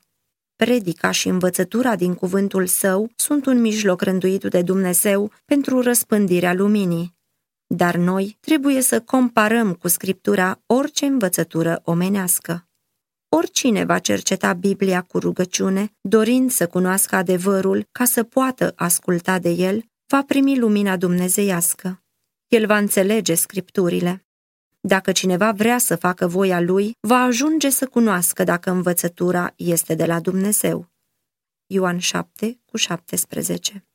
Predica 0.55 1.11
și 1.11 1.27
învățătura 1.27 1.95
din 1.95 2.13
cuvântul 2.13 2.65
său 2.65 3.11
sunt 3.15 3.45
un 3.45 3.61
mijloc 3.61 4.01
rânduit 4.01 4.43
de 4.43 4.61
Dumnezeu 4.61 5.31
pentru 5.45 5.81
răspândirea 5.81 6.53
luminii. 6.53 7.15
Dar 7.67 7.95
noi 7.95 8.37
trebuie 8.39 8.81
să 8.81 9.01
comparăm 9.01 9.73
cu 9.73 9.87
Scriptura 9.87 10.59
orice 10.65 11.05
învățătură 11.05 11.81
omenească. 11.83 12.67
Oricine 13.29 13.83
va 13.83 13.99
cerceta 13.99 14.53
Biblia 14.53 15.01
cu 15.01 15.19
rugăciune, 15.19 15.93
dorind 16.01 16.51
să 16.51 16.67
cunoască 16.67 17.15
adevărul 17.15 17.87
ca 17.91 18.05
să 18.05 18.23
poată 18.23 18.73
asculta 18.75 19.39
de 19.39 19.49
el, 19.49 19.83
va 20.07 20.23
primi 20.23 20.59
lumina 20.59 20.97
dumnezeiască. 20.97 22.01
El 22.47 22.65
va 22.65 22.77
înțelege 22.77 23.33
scripturile. 23.33 24.26
Dacă 24.87 25.11
cineva 25.11 25.51
vrea 25.51 25.77
să 25.77 25.95
facă 25.95 26.27
voia 26.27 26.59
lui, 26.59 26.97
va 26.99 27.17
ajunge 27.17 27.69
să 27.69 27.87
cunoască 27.87 28.43
dacă 28.43 28.69
învățătura 28.69 29.53
este 29.55 29.95
de 29.95 30.05
la 30.05 30.19
Dumnezeu. 30.19 30.89
Ioan 31.65 31.97
7 31.97 32.59
cu 32.65 32.77
17 32.77 33.87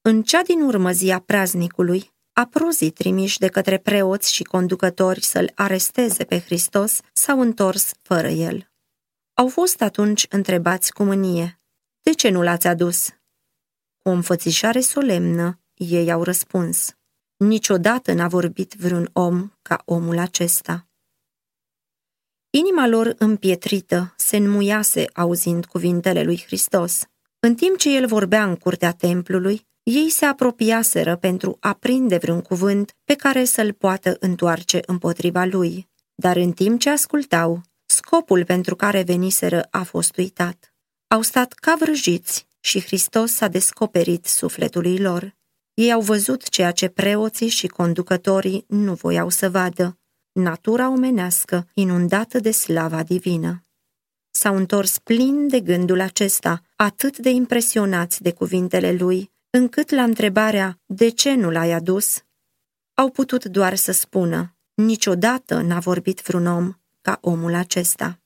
În 0.00 0.22
cea 0.22 0.42
din 0.42 0.62
urmă 0.62 0.92
zi 0.92 1.10
a 1.10 1.18
praznicului, 1.18 2.10
aprozii 2.32 2.90
trimiși 2.90 3.38
de 3.38 3.48
către 3.48 3.78
preoți 3.78 4.34
și 4.34 4.42
conducători 4.42 5.20
să-l 5.24 5.52
aresteze 5.54 6.24
pe 6.24 6.40
Hristos 6.40 7.00
s-au 7.12 7.40
întors 7.40 7.92
fără 8.02 8.28
el. 8.28 8.70
Au 9.34 9.48
fost 9.48 9.80
atunci 9.80 10.26
întrebați 10.28 10.92
cu 10.92 11.02
mânie, 11.02 11.58
de 12.02 12.12
ce 12.12 12.28
nu 12.28 12.42
l-ați 12.42 12.66
adus? 12.66 13.08
Cu 13.98 14.08
o 14.08 14.12
înfățișare 14.12 14.80
solemnă, 14.80 15.60
ei 15.74 16.12
au 16.12 16.22
răspuns, 16.22 16.97
Niciodată 17.38 18.12
n-a 18.12 18.28
vorbit 18.28 18.74
vreun 18.74 19.10
om 19.12 19.52
ca 19.62 19.82
omul 19.84 20.18
acesta. 20.18 20.86
Inima 22.50 22.86
lor 22.86 23.14
împietrită 23.18 24.14
se 24.16 24.36
înmuiase 24.36 25.04
auzind 25.14 25.64
cuvintele 25.64 26.22
lui 26.22 26.42
Hristos. 26.46 27.04
În 27.40 27.54
timp 27.54 27.76
ce 27.76 27.96
el 27.96 28.06
vorbea 28.06 28.44
în 28.44 28.56
curtea 28.56 28.92
templului, 28.92 29.66
ei 29.82 30.10
se 30.10 30.24
apropiaseră 30.24 31.16
pentru 31.16 31.56
a 31.60 31.72
prinde 31.72 32.16
vreun 32.16 32.40
cuvânt 32.40 32.92
pe 33.04 33.14
care 33.14 33.44
să-l 33.44 33.72
poată 33.72 34.16
întoarce 34.20 34.80
împotriva 34.86 35.44
lui. 35.44 35.88
Dar 36.14 36.36
în 36.36 36.52
timp 36.52 36.80
ce 36.80 36.90
ascultau, 36.90 37.60
scopul 37.86 38.44
pentru 38.44 38.76
care 38.76 39.02
veniseră 39.02 39.66
a 39.70 39.82
fost 39.82 40.16
uitat. 40.16 40.74
Au 41.08 41.22
stat 41.22 41.52
ca 41.52 41.76
vrăjiți 41.78 42.46
și 42.60 42.80
Hristos 42.80 43.32
s-a 43.32 43.48
descoperit 43.48 44.26
sufletului 44.26 44.98
lor. 44.98 45.37
Ei 45.78 45.92
au 45.92 46.00
văzut 46.00 46.48
ceea 46.48 46.70
ce 46.70 46.88
preoții 46.88 47.48
și 47.48 47.66
conducătorii 47.66 48.64
nu 48.68 48.94
voiau 48.94 49.28
să 49.28 49.50
vadă, 49.50 49.98
natura 50.32 50.88
omenească 50.90 51.68
inundată 51.74 52.38
de 52.38 52.50
slava 52.50 53.02
divină. 53.02 53.64
S-au 54.30 54.56
întors 54.56 54.98
plin 54.98 55.48
de 55.48 55.60
gândul 55.60 56.00
acesta, 56.00 56.62
atât 56.76 57.18
de 57.18 57.30
impresionați 57.30 58.22
de 58.22 58.32
cuvintele 58.32 58.92
lui, 58.92 59.30
încât 59.50 59.90
la 59.90 60.02
întrebarea 60.02 60.80
de 60.86 61.08
ce 61.08 61.34
nu 61.34 61.50
l-ai 61.50 61.72
adus, 61.72 62.22
au 62.94 63.10
putut 63.10 63.44
doar 63.44 63.74
să 63.74 63.92
spună, 63.92 64.56
niciodată 64.74 65.60
n-a 65.60 65.78
vorbit 65.78 66.20
vreun 66.20 66.46
om 66.46 66.72
ca 67.00 67.18
omul 67.20 67.54
acesta. 67.54 68.20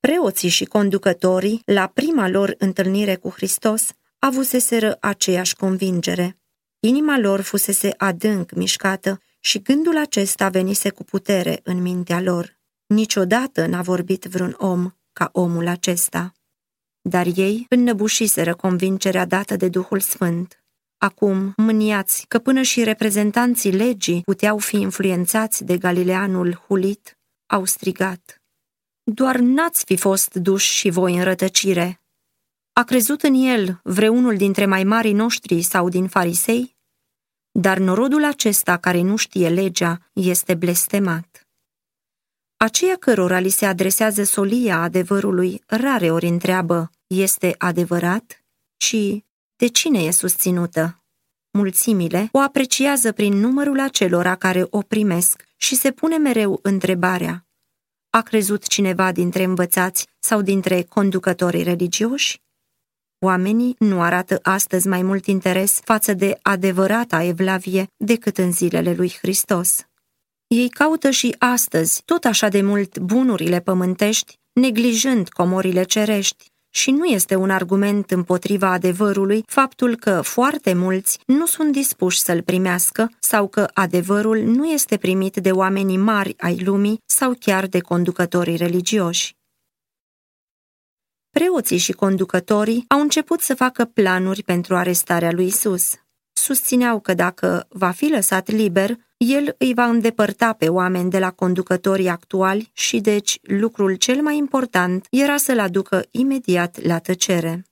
Preoții 0.00 0.48
și 0.48 0.64
conducătorii, 0.64 1.62
la 1.64 1.86
prima 1.86 2.28
lor 2.28 2.54
întâlnire 2.58 3.16
cu 3.16 3.30
Hristos, 3.30 3.90
avuseseră 4.20 4.96
aceeași 5.00 5.54
convingere. 5.54 6.38
Inima 6.80 7.18
lor 7.18 7.40
fusese 7.40 7.94
adânc 7.96 8.52
mișcată 8.52 9.20
și 9.40 9.58
gândul 9.58 9.98
acesta 9.98 10.48
venise 10.48 10.90
cu 10.90 11.04
putere 11.04 11.60
în 11.62 11.82
mintea 11.82 12.20
lor. 12.20 12.58
Niciodată 12.86 13.66
n-a 13.66 13.82
vorbit 13.82 14.24
vreun 14.24 14.54
om 14.58 14.90
ca 15.12 15.28
omul 15.32 15.66
acesta. 15.66 16.32
Dar 17.00 17.26
ei 17.34 17.66
înnăbușiseră 17.68 18.54
convingerea 18.54 19.24
dată 19.24 19.56
de 19.56 19.68
Duhul 19.68 20.00
Sfânt. 20.00 20.64
Acum, 20.98 21.52
mâniați 21.56 22.24
că 22.28 22.38
până 22.38 22.62
și 22.62 22.84
reprezentanții 22.84 23.72
legii 23.72 24.22
puteau 24.22 24.58
fi 24.58 24.76
influențați 24.76 25.64
de 25.64 25.78
galileanul 25.78 26.64
hulit, 26.66 27.18
au 27.46 27.64
strigat. 27.64 28.42
Doar 29.02 29.36
n-ați 29.36 29.84
fi 29.84 29.96
fost 29.96 30.34
duși 30.34 30.72
și 30.72 30.90
voi 30.90 31.16
în 31.16 31.24
rătăcire, 31.24 32.00
a 32.80 32.84
crezut 32.84 33.22
în 33.22 33.34
el 33.34 33.80
vreunul 33.82 34.36
dintre 34.36 34.66
mai 34.66 34.84
marii 34.84 35.12
noștri 35.12 35.62
sau 35.62 35.88
din 35.88 36.06
farisei? 36.06 36.76
Dar 37.50 37.78
norodul 37.78 38.24
acesta 38.24 38.76
care 38.76 39.00
nu 39.00 39.16
știe 39.16 39.48
legea 39.48 40.10
este 40.12 40.54
blestemat. 40.54 41.48
Aceia 42.56 42.96
cărora 42.96 43.38
li 43.38 43.48
se 43.48 43.66
adresează 43.66 44.22
solia 44.22 44.80
adevărului 44.80 45.62
rare 45.66 46.10
ori 46.10 46.26
întreabă, 46.26 46.90
este 47.06 47.54
adevărat? 47.58 48.44
Și 48.76 49.24
de 49.56 49.66
cine 49.66 49.98
e 49.98 50.10
susținută? 50.10 51.02
Mulțimile 51.50 52.28
o 52.32 52.38
apreciază 52.38 53.12
prin 53.12 53.32
numărul 53.32 53.80
acelora 53.80 54.34
care 54.34 54.66
o 54.70 54.80
primesc 54.82 55.44
și 55.56 55.74
se 55.74 55.92
pune 55.92 56.16
mereu 56.16 56.58
întrebarea, 56.62 57.46
a 58.10 58.20
crezut 58.20 58.66
cineva 58.66 59.12
dintre 59.12 59.42
învățați 59.42 60.06
sau 60.18 60.42
dintre 60.42 60.82
conducătorii 60.82 61.62
religioși? 61.62 62.40
Oamenii 63.22 63.74
nu 63.78 64.00
arată 64.00 64.38
astăzi 64.42 64.88
mai 64.88 65.02
mult 65.02 65.26
interes 65.26 65.80
față 65.84 66.14
de 66.14 66.38
adevărata 66.42 67.22
evlavie 67.22 67.86
decât 67.96 68.38
în 68.38 68.52
zilele 68.52 68.94
lui 68.94 69.16
Hristos. 69.20 69.84
Ei 70.46 70.68
caută 70.68 71.10
și 71.10 71.34
astăzi 71.38 72.02
tot 72.04 72.24
așa 72.24 72.48
de 72.48 72.62
mult 72.62 72.98
bunurile 72.98 73.60
pământești, 73.60 74.38
neglijând 74.52 75.28
comorile 75.28 75.82
cerești, 75.82 76.46
și 76.70 76.90
nu 76.90 77.04
este 77.04 77.34
un 77.34 77.50
argument 77.50 78.10
împotriva 78.10 78.72
adevărului 78.72 79.42
faptul 79.46 79.96
că 79.96 80.20
foarte 80.20 80.74
mulți 80.74 81.18
nu 81.26 81.46
sunt 81.46 81.72
dispuși 81.72 82.20
să-l 82.20 82.42
primească 82.42 83.10
sau 83.18 83.48
că 83.48 83.68
adevărul 83.74 84.38
nu 84.38 84.66
este 84.66 84.96
primit 84.96 85.36
de 85.36 85.50
oamenii 85.50 85.96
mari 85.96 86.34
ai 86.38 86.62
lumii 86.64 87.00
sau 87.06 87.36
chiar 87.38 87.66
de 87.66 87.80
conducătorii 87.80 88.56
religioși. 88.56 89.38
Preoții 91.30 91.76
și 91.76 91.92
conducătorii 91.92 92.84
au 92.88 93.00
început 93.00 93.40
să 93.40 93.54
facă 93.54 93.84
planuri 93.84 94.42
pentru 94.42 94.76
arestarea 94.76 95.32
lui 95.32 95.46
Isus. 95.46 95.94
Susțineau 96.32 97.00
că 97.00 97.14
dacă 97.14 97.66
va 97.68 97.90
fi 97.90 98.08
lăsat 98.08 98.48
liber, 98.48 98.96
el 99.16 99.54
îi 99.58 99.74
va 99.74 99.84
îndepărta 99.84 100.52
pe 100.52 100.68
oameni 100.68 101.10
de 101.10 101.18
la 101.18 101.30
conducătorii 101.30 102.08
actuali 102.08 102.70
și 102.72 103.00
deci 103.00 103.38
lucrul 103.42 103.94
cel 103.94 104.22
mai 104.22 104.36
important 104.36 105.06
era 105.10 105.36
să-l 105.36 105.58
aducă 105.58 106.06
imediat 106.10 106.82
la 106.82 106.98
tăcere. 106.98 107.64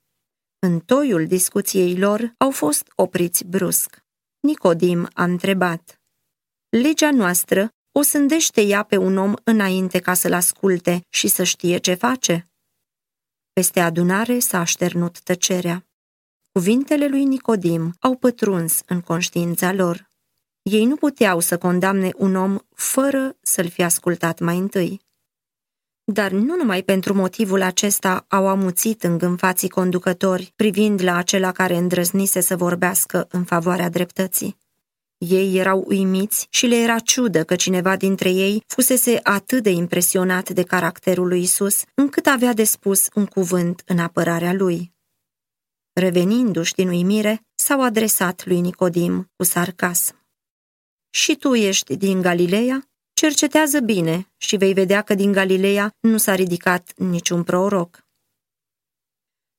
În 0.58 0.80
toiul 0.80 1.26
discuției 1.26 1.98
lor 1.98 2.34
au 2.36 2.50
fost 2.50 2.92
opriți 2.94 3.44
brusc. 3.44 4.04
Nicodim 4.40 5.08
a 5.12 5.24
întrebat. 5.24 6.00
Legea 6.68 7.10
noastră 7.10 7.68
o 7.92 8.02
sândește 8.02 8.62
ea 8.62 8.82
pe 8.82 8.96
un 8.96 9.16
om 9.16 9.34
înainte 9.44 9.98
ca 9.98 10.14
să-l 10.14 10.32
asculte 10.32 11.00
și 11.08 11.28
să 11.28 11.42
știe 11.42 11.78
ce 11.78 11.94
face? 11.94 12.47
Peste 13.58 13.80
adunare 13.80 14.38
s-a 14.38 14.58
așternut 14.58 15.20
tăcerea. 15.20 15.86
Cuvintele 16.52 17.08
lui 17.08 17.24
Nicodim 17.24 17.94
au 18.00 18.16
pătruns 18.16 18.82
în 18.86 19.00
conștiința 19.00 19.72
lor. 19.72 20.10
Ei 20.62 20.84
nu 20.84 20.96
puteau 20.96 21.40
să 21.40 21.58
condamne 21.58 22.10
un 22.16 22.34
om 22.34 22.58
fără 22.74 23.36
să-l 23.40 23.68
fi 23.68 23.82
ascultat 23.82 24.38
mai 24.38 24.58
întâi. 24.58 25.00
Dar 26.04 26.30
nu 26.30 26.56
numai 26.56 26.82
pentru 26.82 27.14
motivul 27.14 27.62
acesta 27.62 28.24
au 28.28 28.48
amuțit 28.48 29.02
îngânfații 29.02 29.68
conducători 29.68 30.52
privind 30.56 31.02
la 31.02 31.16
acela 31.16 31.52
care 31.52 31.76
îndrăznise 31.76 32.40
să 32.40 32.56
vorbească 32.56 33.26
în 33.30 33.44
favoarea 33.44 33.88
dreptății. 33.88 34.56
Ei 35.18 35.56
erau 35.56 35.84
uimiți 35.86 36.46
și 36.50 36.66
le 36.66 36.76
era 36.76 36.98
ciudă 36.98 37.44
că 37.44 37.56
cineva 37.56 37.96
dintre 37.96 38.30
ei 38.30 38.62
fusese 38.66 39.20
atât 39.22 39.62
de 39.62 39.70
impresionat 39.70 40.50
de 40.50 40.62
caracterul 40.62 41.28
lui 41.28 41.42
Isus, 41.42 41.82
încât 41.94 42.26
avea 42.26 42.52
de 42.52 42.64
spus 42.64 43.08
un 43.14 43.26
cuvânt 43.26 43.82
în 43.86 43.98
apărarea 43.98 44.52
lui. 44.52 44.92
Revenindu-și 45.92 46.74
din 46.74 46.88
uimire, 46.88 47.46
s-au 47.54 47.82
adresat 47.82 48.46
lui 48.46 48.60
Nicodim 48.60 49.30
cu 49.36 49.44
sarcasm. 49.44 50.26
Și 51.10 51.36
tu 51.36 51.54
ești 51.54 51.96
din 51.96 52.20
Galileea? 52.20 52.88
Cercetează 53.12 53.80
bine 53.80 54.30
și 54.36 54.56
vei 54.56 54.72
vedea 54.72 55.02
că 55.02 55.14
din 55.14 55.32
Galileea 55.32 55.94
nu 56.00 56.16
s-a 56.16 56.34
ridicat 56.34 56.92
niciun 56.96 57.42
proroc. 57.42 58.06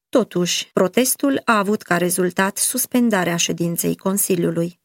Totuși, 0.10 0.70
protestul 0.74 1.42
a 1.46 1.58
avut 1.58 1.82
ca 1.82 1.98
rezultat 1.98 2.58
suspendarea 2.58 3.38
ședinței 3.38 3.96
Consiliului. 3.96 4.79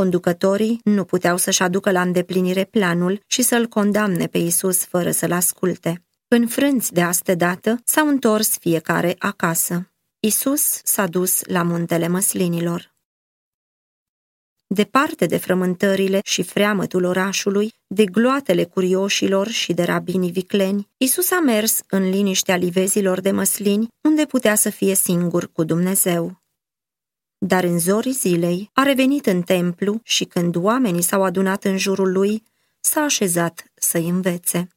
Conducătorii 0.00 0.80
nu 0.84 1.04
puteau 1.04 1.36
să-și 1.36 1.62
aducă 1.62 1.90
la 1.90 2.00
îndeplinire 2.00 2.64
planul 2.64 3.20
și 3.26 3.42
să-l 3.42 3.66
condamne 3.66 4.26
pe 4.26 4.38
Isus 4.38 4.84
fără 4.84 5.10
să-l 5.10 5.32
asculte. 5.32 6.04
Înfrânți 6.28 6.92
de 6.92 7.02
astă 7.02 7.34
dată, 7.34 7.80
s-au 7.84 8.08
întors 8.08 8.58
fiecare 8.58 9.14
acasă. 9.18 9.90
Isus 10.20 10.80
s-a 10.84 11.06
dus 11.06 11.44
la 11.44 11.62
muntele 11.62 12.08
măslinilor. 12.08 12.94
Departe 14.66 15.26
de 15.26 15.36
frământările 15.36 16.20
și 16.24 16.42
freamătul 16.42 17.04
orașului, 17.04 17.74
de 17.86 18.04
gloatele 18.04 18.64
curioșilor 18.64 19.48
și 19.48 19.72
de 19.72 19.82
rabinii 19.82 20.30
vicleni, 20.30 20.88
Isus 20.96 21.30
a 21.30 21.40
mers 21.40 21.80
în 21.88 22.10
liniștea 22.10 22.56
livezilor 22.56 23.20
de 23.20 23.30
măslini, 23.30 23.88
unde 24.00 24.24
putea 24.24 24.54
să 24.54 24.70
fie 24.70 24.94
singur 24.94 25.52
cu 25.52 25.64
Dumnezeu. 25.64 26.44
Dar 27.46 27.64
în 27.64 27.78
zorii 27.78 28.12
zilei 28.12 28.70
a 28.72 28.82
revenit 28.82 29.26
în 29.26 29.42
templu 29.42 30.00
și 30.02 30.24
când 30.24 30.56
oamenii 30.56 31.02
s-au 31.02 31.22
adunat 31.22 31.64
în 31.64 31.78
jurul 31.78 32.12
lui, 32.12 32.42
s-a 32.80 33.00
așezat 33.00 33.64
să-i 33.74 34.08
învețe. 34.08 34.68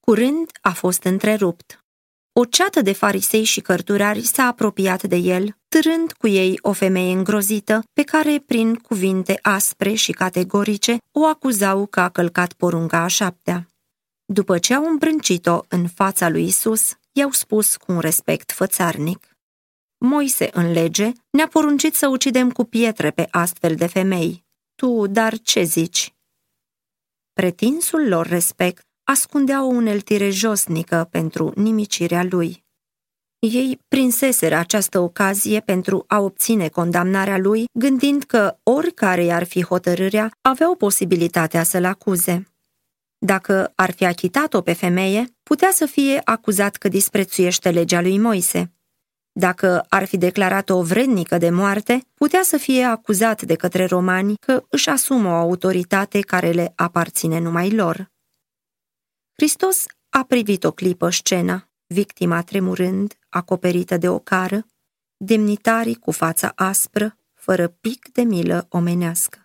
Curând 0.00 0.50
a 0.60 0.72
fost 0.72 1.02
întrerupt. 1.02 1.84
O 2.32 2.44
ceată 2.44 2.80
de 2.80 2.92
farisei 2.92 3.44
și 3.44 3.60
cărturari 3.60 4.20
s-a 4.20 4.42
apropiat 4.42 5.02
de 5.02 5.16
el, 5.16 5.56
târând 5.68 6.12
cu 6.12 6.26
ei 6.26 6.58
o 6.62 6.72
femeie 6.72 7.12
îngrozită, 7.12 7.82
pe 7.92 8.02
care, 8.02 8.42
prin 8.46 8.74
cuvinte 8.74 9.38
aspre 9.42 9.92
și 9.92 10.12
categorice, 10.12 10.98
o 11.12 11.24
acuzau 11.24 11.86
că 11.86 12.00
a 12.00 12.08
călcat 12.08 12.52
porunca 12.52 13.02
a 13.02 13.06
șaptea. 13.06 13.68
După 14.24 14.58
ce 14.58 14.74
au 14.74 14.84
îmbrâncit-o 14.84 15.60
în 15.68 15.88
fața 15.88 16.28
lui 16.28 16.44
Isus, 16.44 16.92
i-au 17.12 17.30
spus 17.30 17.76
cu 17.76 17.92
un 17.92 17.98
respect 17.98 18.52
fățarnic. 18.52 19.33
Moise, 20.04 20.50
în 20.52 20.72
lege, 20.72 21.12
ne-a 21.30 21.48
poruncit 21.48 21.94
să 21.94 22.08
ucidem 22.08 22.50
cu 22.50 22.64
pietre 22.64 23.10
pe 23.10 23.28
astfel 23.30 23.74
de 23.74 23.86
femei. 23.86 24.44
Tu, 24.74 25.06
dar 25.06 25.38
ce 25.38 25.62
zici? 25.62 26.14
Pretinsul 27.32 28.08
lor 28.08 28.26
respect 28.26 28.82
ascundea 29.04 29.64
o 29.64 29.66
uneltire 29.66 30.30
josnică 30.30 31.08
pentru 31.10 31.52
nimicirea 31.56 32.24
lui. 32.30 32.64
Ei 33.38 33.78
prinseseră 33.88 34.54
această 34.54 34.98
ocazie 34.98 35.60
pentru 35.60 36.04
a 36.06 36.18
obține 36.18 36.68
condamnarea 36.68 37.38
lui, 37.38 37.64
gândind 37.78 38.22
că 38.22 38.58
oricare 38.62 39.30
ar 39.30 39.44
fi 39.44 39.64
hotărârea, 39.64 40.30
aveau 40.40 40.74
posibilitatea 40.74 41.62
să-l 41.62 41.84
acuze. 41.84 42.48
Dacă 43.18 43.72
ar 43.74 43.90
fi 43.90 44.04
achitat-o 44.04 44.60
pe 44.60 44.72
femeie, 44.72 45.34
putea 45.42 45.70
să 45.72 45.86
fie 45.86 46.20
acuzat 46.24 46.76
că 46.76 46.88
disprețuiește 46.88 47.70
legea 47.70 48.00
lui 48.00 48.18
Moise. 48.18 48.73
Dacă 49.36 49.84
ar 49.88 50.04
fi 50.04 50.16
declarat-o 50.16 50.82
vrednică 50.82 51.38
de 51.38 51.50
moarte, 51.50 52.06
putea 52.14 52.42
să 52.42 52.56
fie 52.56 52.84
acuzat 52.84 53.42
de 53.42 53.54
către 53.54 53.84
romani 53.84 54.34
că 54.36 54.64
își 54.68 54.88
asumă 54.88 55.28
o 55.28 55.34
autoritate 55.34 56.20
care 56.20 56.50
le 56.50 56.72
aparține 56.76 57.38
numai 57.38 57.70
lor. 57.70 58.12
Hristos 59.32 59.84
a 60.08 60.24
privit 60.24 60.64
o 60.64 60.72
clipă 60.72 61.10
scena, 61.10 61.68
victima 61.86 62.42
tremurând, 62.42 63.18
acoperită 63.28 63.96
de 63.96 64.08
o 64.08 64.18
cară, 64.18 64.66
demnitarii 65.16 65.94
cu 65.94 66.10
fața 66.10 66.52
aspră, 66.54 67.16
fără 67.32 67.68
pic 67.68 68.12
de 68.12 68.22
milă 68.22 68.66
omenească. 68.70 69.38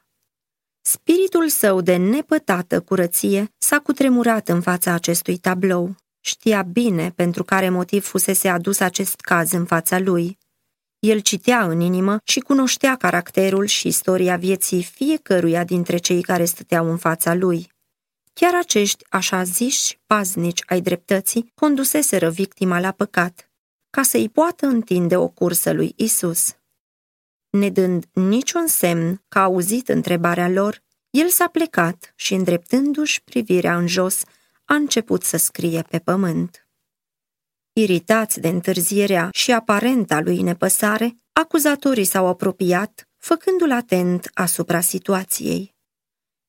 Spiritul 0.82 1.49
său 1.49 1.82
de 1.82 1.95
nepătată 1.95 2.82
curăție 2.82 3.54
s-a 3.58 3.80
cutremurat 3.80 4.47
în 4.47 4.62
fața 4.62 4.91
acestui 4.93 5.38
tablou. 5.38 5.95
Știa 6.19 6.62
bine 6.62 7.12
pentru 7.12 7.43
care 7.43 7.69
motiv 7.69 8.05
fusese 8.05 8.47
adus 8.47 8.79
acest 8.79 9.15
caz 9.15 9.51
în 9.51 9.65
fața 9.65 9.99
lui. 9.99 10.38
El 10.99 11.19
citea 11.19 11.63
în 11.63 11.79
inimă 11.79 12.19
și 12.23 12.39
cunoștea 12.39 12.95
caracterul 12.95 13.65
și 13.65 13.88
istoria 13.88 14.38
vieții 14.38 14.84
fiecăruia 14.84 15.63
dintre 15.63 15.97
cei 15.97 16.21
care 16.21 16.45
stăteau 16.45 16.89
în 16.89 16.97
fața 16.97 17.34
lui. 17.34 17.71
Chiar 18.34 18.55
acești 18.55 19.05
așa 19.10 19.43
ziși 19.43 19.99
paznici 20.05 20.63
ai 20.65 20.82
dreptății 20.82 21.51
conduseseră 21.55 22.29
victima 22.29 22.79
la 22.79 22.91
păcat, 22.91 23.51
ca 23.89 24.03
să-i 24.03 24.29
poată 24.29 24.65
întinde 24.65 25.17
o 25.17 25.27
cursă 25.27 25.71
lui 25.71 25.93
Isus. 25.95 26.53
Nedând 27.49 28.05
niciun 28.13 28.67
semn 28.67 29.23
că 29.27 29.39
a 29.39 29.43
auzit 29.43 29.89
întrebarea 29.89 30.49
lor, 30.49 30.84
el 31.10 31.27
s-a 31.27 31.47
plecat 31.47 32.13
și, 32.15 32.34
îndreptându-și 32.34 33.23
privirea 33.23 33.77
în 33.77 33.88
jos, 33.88 34.23
a 34.69 34.75
început 34.75 35.23
să 35.23 35.38
scrie 35.38 35.82
pe 35.82 35.99
pământ. 35.99 36.67
Iritați 37.73 38.39
de 38.39 38.47
întârzierea 38.47 39.29
și 39.32 39.51
aparenta 39.51 40.19
lui 40.19 40.41
nepăsare, 40.41 41.17
acuzatorii 41.32 42.05
s-au 42.05 42.27
apropiat, 42.27 43.08
făcându-l 43.17 43.71
atent 43.71 44.29
asupra 44.34 44.79
situației. 44.79 45.75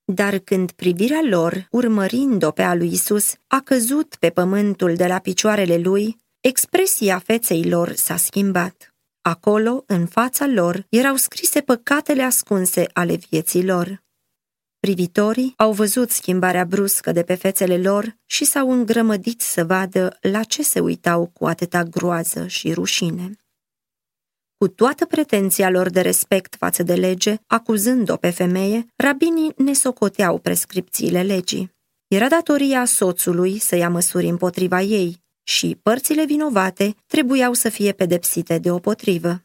Dar 0.05 0.39
când 0.39 0.71
privirea 0.71 1.21
lor, 1.23 1.67
urmărind-o 1.71 2.51
pe 2.51 2.63
a 2.63 2.75
lui 2.75 2.93
Isus, 2.93 3.35
a 3.47 3.61
căzut 3.61 4.17
pe 4.17 4.31
pământul 4.31 4.95
de 4.95 5.07
la 5.07 5.19
picioarele 5.19 5.79
lui, 5.79 6.17
expresia 6.41 7.19
feței 7.19 7.65
lor 7.65 7.93
s-a 7.93 8.17
schimbat. 8.17 8.95
Acolo, 9.21 9.85
în 9.87 10.07
fața 10.07 10.47
lor, 10.47 10.87
erau 10.89 11.17
scrise 11.17 11.61
păcatele 11.61 12.23
ascunse 12.23 12.87
ale 12.93 13.17
vieții 13.17 13.65
lor. 13.65 14.03
Privitorii 14.81 15.55
au 15.57 15.73
văzut 15.73 16.11
schimbarea 16.11 16.65
bruscă 16.65 17.13
de 17.13 17.23
pe 17.23 17.35
fețele 17.35 17.79
lor 17.79 18.17
și 18.27 18.45
s-au 18.45 18.71
îngrămădit 18.73 19.41
să 19.41 19.65
vadă 19.65 20.19
la 20.21 20.43
ce 20.43 20.63
se 20.63 20.81
uitau 20.81 21.27
cu 21.27 21.47
atâta 21.47 21.83
groază 21.83 22.47
și 22.47 22.73
rușine. 22.73 23.31
Cu 24.57 24.69
toată 24.69 25.07
pretenția 25.07 25.71
lor 25.71 25.91
de 25.91 26.01
respect 26.01 26.57
față 26.59 26.83
de 26.83 26.95
lege, 26.95 27.37
acuzând-o 27.47 28.17
pe 28.17 28.31
femeie, 28.31 28.87
rabinii 28.97 29.53
ne 29.57 29.73
socoteau 29.73 30.39
prescripțiile 30.39 31.23
legii. 31.23 31.73
Era 32.07 32.29
datoria 32.29 32.85
soțului 32.85 33.59
să 33.59 33.77
ia 33.77 33.89
măsuri 33.89 34.27
împotriva 34.27 34.81
ei 34.81 35.23
și 35.43 35.79
părțile 35.83 36.25
vinovate 36.25 36.95
trebuiau 37.07 37.53
să 37.53 37.69
fie 37.69 37.93
pedepsite 37.93 38.59
deopotrivă. 38.59 39.43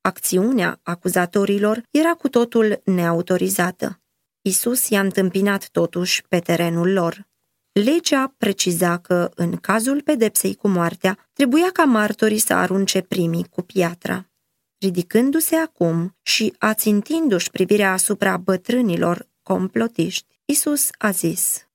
Acțiunea 0.00 0.80
acuzatorilor 0.82 1.82
era 1.90 2.14
cu 2.14 2.28
totul 2.28 2.80
neautorizată. 2.84 4.00
Isus 4.46 4.88
i-a 4.88 5.00
întâmpinat 5.00 5.68
totuși 5.68 6.22
pe 6.28 6.38
terenul 6.38 6.92
lor. 6.92 7.28
Legea 7.72 8.34
preciza 8.38 8.98
că, 8.98 9.30
în 9.34 9.56
cazul 9.56 10.02
pedepsei 10.02 10.54
cu 10.54 10.68
moartea, 10.68 11.28
trebuia 11.32 11.70
ca 11.72 11.84
martorii 11.84 12.38
să 12.38 12.54
arunce 12.54 13.00
primii 13.00 13.46
cu 13.50 13.62
piatra. 13.62 14.30
Ridicându-se 14.78 15.56
acum 15.56 16.16
și 16.22 16.54
ațintindu-și 16.58 17.50
privirea 17.50 17.92
asupra 17.92 18.36
bătrânilor 18.36 19.28
complotiști, 19.42 20.40
Isus 20.44 20.88
a 20.98 21.10
zis, 21.10 21.68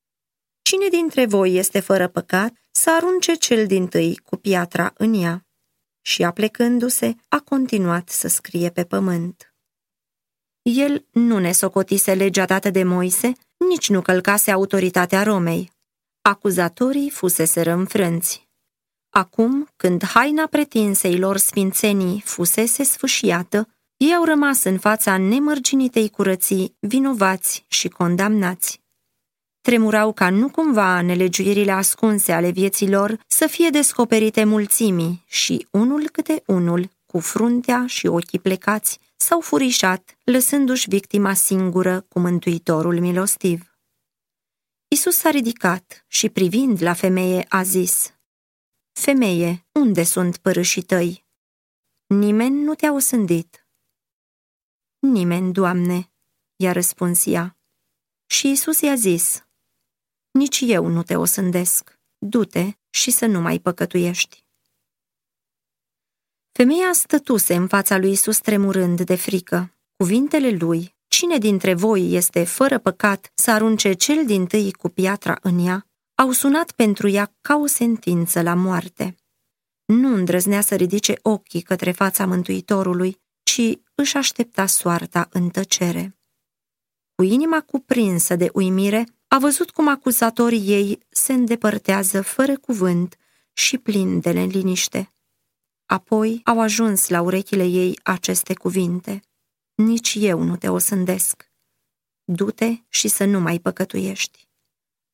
Cine 0.62 0.88
dintre 0.88 1.26
voi 1.26 1.56
este 1.56 1.80
fără 1.80 2.08
păcat, 2.08 2.54
să 2.72 2.92
arunce 2.92 3.34
cel 3.34 3.68
din 3.68 3.88
tâi 3.88 4.18
cu 4.18 4.36
piatra 4.36 4.94
în 4.98 5.14
ea. 5.14 5.46
Și 6.02 6.24
aplecându-se, 6.24 7.16
a 7.28 7.40
continuat 7.40 8.10
să 8.10 8.28
scrie 8.28 8.70
pe 8.70 8.84
pământ. 8.84 9.51
El 10.62 11.06
nu 11.12 11.40
ne 11.40 11.52
socotise 11.52 12.14
legea 12.14 12.46
dată 12.46 12.70
de 12.70 12.84
Moise, 12.84 13.34
nici 13.70 13.90
nu 13.90 14.02
călcase 14.02 14.52
autoritatea 14.52 15.24
Romei. 15.24 15.72
Acuzatorii 16.22 17.10
fusese 17.10 17.72
înfrânți. 17.72 18.50
Acum, 19.10 19.68
când 19.76 20.04
haina 20.04 20.48
pretinsei 20.48 21.18
lor 21.18 21.38
sfințenii 21.38 22.22
fusese 22.26 22.84
sfâșiată, 22.84 23.68
ei 23.98 24.14
au 24.14 24.24
rămas 24.24 24.64
în 24.64 24.78
fața 24.78 25.18
nemărginitei 25.18 26.10
curății, 26.10 26.76
vinovați 26.80 27.66
și 27.68 27.88
condamnați. 27.88 28.82
Tremurau 29.62 30.14
ca 30.14 30.30
nu 30.30 30.50
cumva 30.50 31.02
nelegiuirile 31.02 31.72
ascunse 31.72 32.32
ale 32.32 32.50
vieții 32.50 32.90
lor 32.90 33.20
să 33.28 33.48
fie 33.48 33.70
descoperite 33.70 34.44
mulțimii 34.44 35.24
și 35.28 35.68
unul 35.72 36.10
câte 36.10 36.44
unul, 36.46 36.90
cu 37.06 37.20
fruntea 37.20 37.86
și 37.88 38.08
ochii 38.08 38.40
plecați, 38.40 39.00
s-au 39.22 39.42
furișat, 39.42 40.18
lăsându-și 40.24 40.90
victima 40.90 41.34
singură 41.34 42.02
cu 42.02 42.20
mântuitorul 42.20 43.00
milostiv. 43.00 43.78
Isus 44.88 45.16
s-a 45.16 45.30
ridicat 45.30 46.06
și 46.08 46.30
privind 46.30 46.82
la 46.82 46.94
femeie 46.94 47.46
a 47.50 47.64
zis, 47.64 48.14
Femeie, 48.92 49.66
unde 49.72 50.04
sunt 50.04 50.38
părâșii 50.38 50.82
tăi? 50.82 51.26
Nimeni 52.06 52.62
nu 52.62 52.76
te-a 52.76 52.94
osândit. 52.94 53.68
Nimeni, 55.00 55.54
Doamne, 55.54 56.12
i-a 56.56 56.72
răspuns 56.72 57.26
ea. 57.26 57.58
Și 58.26 58.52
Isus 58.52 58.82
i-a 58.82 58.96
zis, 58.96 59.46
Nici 60.32 60.60
eu 60.64 60.88
nu 60.88 61.04
te 61.04 61.16
osândesc, 61.16 62.00
du-te 62.18 62.72
și 62.90 63.12
să 63.12 63.26
nu 63.26 63.42
mai 63.42 63.60
păcătuiești. 63.60 64.46
Femeia 66.54 66.90
stătuse 66.94 67.56
în 67.56 67.68
fața 67.68 67.98
lui 67.98 68.12
Isus 68.12 68.38
tremurând 68.38 69.02
de 69.02 69.16
frică. 69.16 69.76
Cuvintele 69.98 70.50
lui, 70.50 70.96
cine 71.08 71.38
dintre 71.38 71.74
voi 71.74 72.14
este 72.14 72.44
fără 72.44 72.78
păcat 72.80 73.32
să 73.34 73.52
arunce 73.52 73.94
cel 73.94 74.26
din 74.26 74.46
tâi 74.46 74.72
cu 74.72 74.90
piatra 74.90 75.38
în 75.42 75.66
ea, 75.66 75.88
au 76.16 76.32
sunat 76.32 76.72
pentru 76.72 77.08
ea 77.08 77.34
ca 77.42 77.56
o 77.56 77.66
sentință 77.66 78.42
la 78.42 78.54
moarte. 78.54 79.16
Nu 79.86 80.14
îndrăznea 80.14 80.62
să 80.62 80.76
ridice 80.76 81.20
ochii 81.22 81.62
către 81.62 81.92
fața 81.92 82.26
Mântuitorului, 82.26 83.22
ci 83.44 83.62
își 83.96 84.18
aștepta 84.18 84.66
soarta 84.66 85.28
în 85.32 85.50
tăcere. 85.50 86.18
Cu 87.16 87.24
inima 87.24 87.62
cuprinsă 87.62 88.36
de 88.36 88.50
uimire, 88.54 89.06
a 89.28 89.38
văzut 89.40 89.72
cum 89.72 89.88
acuzatorii 89.88 90.68
ei 90.68 91.00
se 91.10 91.34
îndepărtează 91.34 92.22
fără 92.22 92.58
cuvânt 92.58 93.18
și 93.54 93.78
plin 93.78 94.20
de 94.20 94.32
liniște. 94.32 95.14
Apoi 95.92 96.42
au 96.44 96.60
ajuns 96.60 97.08
la 97.08 97.22
urechile 97.22 97.66
ei 97.66 98.00
aceste 98.04 98.54
cuvinte. 98.54 99.22
Nici 99.76 100.18
eu 100.20 100.42
nu 100.44 100.58
te 100.58 100.68
osândesc. 100.68 101.52
Du-te 102.24 102.76
și 102.90 103.08
să 103.08 103.26
nu 103.26 103.40
mai 103.40 103.60
păcătuiești. 103.60 104.48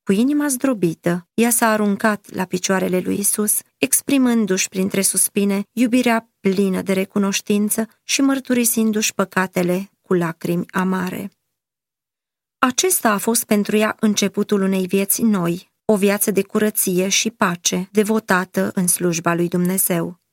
Cu 0.04 0.12
inima 0.12 0.48
zdrobită, 0.48 1.28
ea 1.34 1.50
s-a 1.50 1.68
aruncat 1.72 2.30
la 2.30 2.46
picioarele 2.46 3.00
lui 3.00 3.20
Isus, 3.20 3.60
exprimându-și 3.78 4.70
printre 4.70 5.02
suspine 5.02 5.64
iubirea 5.72 6.30
plină 6.40 6.82
de 6.82 6.94
recunoștință 6.94 7.88
și 8.04 8.22
mărturisindu-și 8.22 9.14
păcatele 9.14 9.90
cu 10.02 10.14
lacrimi 10.14 10.66
amare. 10.72 11.32
Acesta 12.58 13.12
a 13.12 13.18
fost 13.18 13.44
pentru 13.44 13.76
ea 13.76 13.96
începutul 14.00 14.62
unei 14.62 14.88
vieți 14.88 15.22
noi, 15.22 15.72
o 15.86 15.96
viață 15.96 16.32
de 16.32 16.42
curăție 16.42 17.08
și 17.08 17.30
pace, 17.30 17.90
devotată 17.92 18.72
în 18.74 18.88
slujba 18.88 19.34
lui 19.34 19.48
Dumnezeu. 19.48 20.26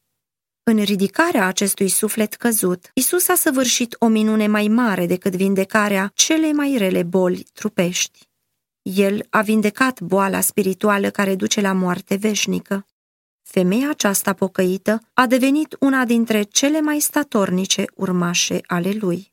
În 0.67 0.83
ridicarea 0.83 1.47
acestui 1.47 1.89
suflet 1.89 2.35
căzut, 2.35 2.91
Isus 2.95 3.29
a 3.29 3.35
săvârșit 3.35 3.97
o 3.99 4.07
minune 4.07 4.47
mai 4.47 4.69
mare 4.69 5.07
decât 5.07 5.35
vindecarea 5.35 6.11
cele 6.15 6.53
mai 6.53 6.75
rele 6.79 7.03
boli 7.03 7.47
trupești. 7.53 8.29
El 8.83 9.27
a 9.31 9.41
vindecat 9.41 10.01
boala 10.01 10.41
spirituală 10.41 11.11
care 11.11 11.35
duce 11.35 11.61
la 11.61 11.73
moarte 11.73 12.15
veșnică. 12.15 12.87
Femeia 13.43 13.89
aceasta 13.91 14.33
pocăită 14.33 15.01
a 15.15 15.27
devenit 15.27 15.77
una 15.81 16.05
dintre 16.05 16.43
cele 16.43 16.81
mai 16.81 17.01
statornice 17.01 17.85
urmașe 17.95 18.61
ale 18.67 18.91
lui. 18.91 19.33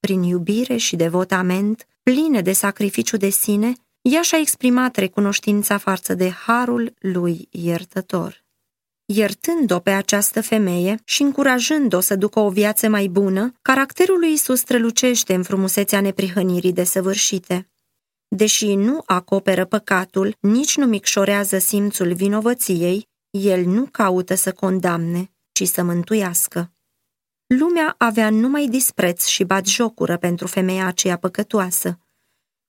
Prin 0.00 0.22
iubire 0.22 0.76
și 0.76 0.96
devotament, 0.96 1.86
pline 2.02 2.40
de 2.40 2.52
sacrificiu 2.52 3.16
de 3.16 3.28
sine, 3.28 3.72
ea 4.00 4.22
și-a 4.22 4.38
exprimat 4.38 4.96
recunoștința 4.96 5.78
față 5.78 6.14
de 6.14 6.30
harul 6.30 6.94
lui 6.98 7.48
iertător. 7.50 8.45
Iertând-o 9.08 9.78
pe 9.78 9.90
această 9.90 10.42
femeie 10.42 11.00
și 11.04 11.22
încurajând-o 11.22 12.00
să 12.00 12.16
ducă 12.16 12.40
o 12.40 12.50
viață 12.50 12.88
mai 12.88 13.06
bună, 13.06 13.52
caracterul 13.62 14.18
lui 14.18 14.32
Isus 14.32 14.58
strălucește 14.58 15.34
în 15.34 15.42
frumusețea 15.42 16.00
neprihănirii 16.00 16.72
desăvârșite. 16.72 17.70
Deși 18.28 18.74
nu 18.74 19.02
acoperă 19.04 19.64
păcatul, 19.64 20.36
nici 20.40 20.76
nu 20.76 20.86
micșorează 20.86 21.58
simțul 21.58 22.14
vinovăției, 22.14 23.08
el 23.30 23.64
nu 23.64 23.86
caută 23.90 24.34
să 24.34 24.52
condamne, 24.52 25.30
ci 25.52 25.66
să 25.66 25.82
mântuiască. 25.82 26.72
Lumea 27.46 27.94
avea 27.98 28.30
numai 28.30 28.66
dispreț 28.66 29.24
și 29.26 29.46
jocură 29.64 30.16
pentru 30.16 30.46
femeia 30.46 30.86
aceea 30.86 31.16
păcătoasă, 31.16 31.98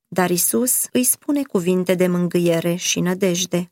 dar 0.07 0.29
Isus 0.29 0.87
îi 0.91 1.03
spune 1.03 1.43
cuvinte 1.43 1.93
de 1.93 2.07
mângâiere 2.07 2.75
și 2.75 2.99
nădejde. 2.99 3.71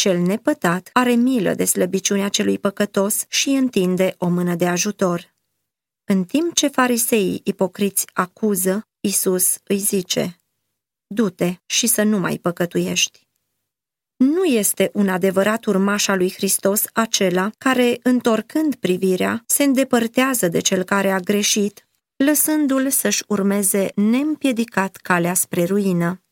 Cel 0.00 0.18
nepătat 0.18 0.90
are 0.92 1.12
milă 1.12 1.54
de 1.54 1.64
slăbiciunea 1.64 2.28
celui 2.28 2.58
păcătos 2.58 3.24
și 3.28 3.48
întinde 3.48 4.14
o 4.18 4.28
mână 4.28 4.54
de 4.54 4.66
ajutor. 4.66 5.34
În 6.04 6.24
timp 6.24 6.54
ce 6.54 6.68
fariseii 6.68 7.40
ipocriți 7.44 8.06
acuză, 8.12 8.88
Isus 9.00 9.58
îi 9.64 9.78
zice, 9.78 10.36
Du-te 11.06 11.54
și 11.66 11.86
să 11.86 12.02
nu 12.02 12.18
mai 12.18 12.38
păcătuiești. 12.38 13.28
Nu 14.16 14.44
este 14.44 14.90
un 14.92 15.08
adevărat 15.08 15.64
urmaș 15.64 16.08
al 16.08 16.18
lui 16.18 16.32
Hristos 16.32 16.84
acela 16.92 17.50
care, 17.58 17.98
întorcând 18.02 18.74
privirea, 18.74 19.42
se 19.46 19.64
îndepărtează 19.64 20.48
de 20.48 20.60
cel 20.60 20.82
care 20.82 21.10
a 21.10 21.18
greșit, 21.18 21.88
lăsându-l 22.16 22.90
să-și 22.90 23.24
urmeze 23.26 23.92
neîmpiedicat 23.94 24.96
calea 24.96 25.34
spre 25.34 25.64
ruină. 25.64 26.22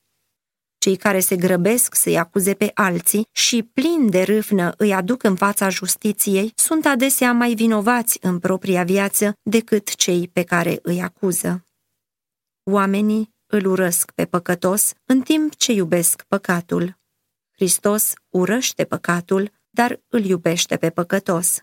Cei 0.88 0.96
care 0.96 1.20
se 1.20 1.36
grăbesc 1.36 1.94
să-i 1.94 2.18
acuze 2.18 2.54
pe 2.54 2.70
alții 2.74 3.28
și, 3.32 3.62
plin 3.62 4.10
de 4.10 4.22
râvnă, 4.22 4.74
îi 4.76 4.94
aduc 4.94 5.22
în 5.22 5.36
fața 5.36 5.68
justiției, 5.68 6.52
sunt 6.54 6.86
adesea 6.86 7.32
mai 7.32 7.54
vinovați 7.54 8.18
în 8.20 8.38
propria 8.38 8.84
viață 8.84 9.32
decât 9.42 9.94
cei 9.94 10.28
pe 10.28 10.42
care 10.42 10.78
îi 10.82 11.02
acuză. 11.02 11.64
Oamenii 12.62 13.34
îl 13.46 13.66
urăsc 13.66 14.10
pe 14.10 14.24
păcătos 14.24 14.92
în 15.04 15.20
timp 15.20 15.54
ce 15.54 15.72
iubesc 15.72 16.22
păcatul. 16.22 16.98
Hristos 17.50 18.12
urăște 18.28 18.84
păcatul, 18.84 19.50
dar 19.70 20.00
îl 20.08 20.24
iubește 20.24 20.76
pe 20.76 20.90
păcătos. 20.90 21.58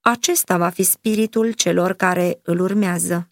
Acesta 0.00 0.56
va 0.56 0.68
fi 0.68 0.82
spiritul 0.82 1.52
celor 1.52 1.92
care 1.92 2.40
îl 2.42 2.60
urmează. 2.60 3.30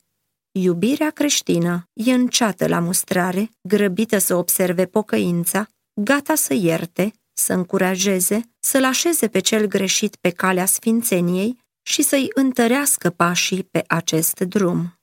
Iubirea 0.61 1.11
creștină 1.11 1.85
e 1.92 2.12
înceată 2.12 2.66
la 2.66 2.81
mustrare, 2.81 3.51
grăbită 3.61 4.18
să 4.18 4.35
observe 4.35 4.87
pocăința, 4.87 5.66
gata 6.01 6.35
să 6.35 6.55
ierte, 6.55 7.12
să 7.33 7.53
încurajeze, 7.53 8.40
să-l 8.61 8.85
așeze 8.85 9.29
pe 9.29 9.38
cel 9.38 9.66
greșit 9.66 10.16
pe 10.16 10.31
calea 10.31 10.66
sfințeniei 10.66 11.59
și 11.83 12.03
să-i 12.03 12.29
întărească 12.35 13.11
pașii 13.11 13.62
pe 13.62 13.85
acest 13.87 14.40
drum. 14.40 14.97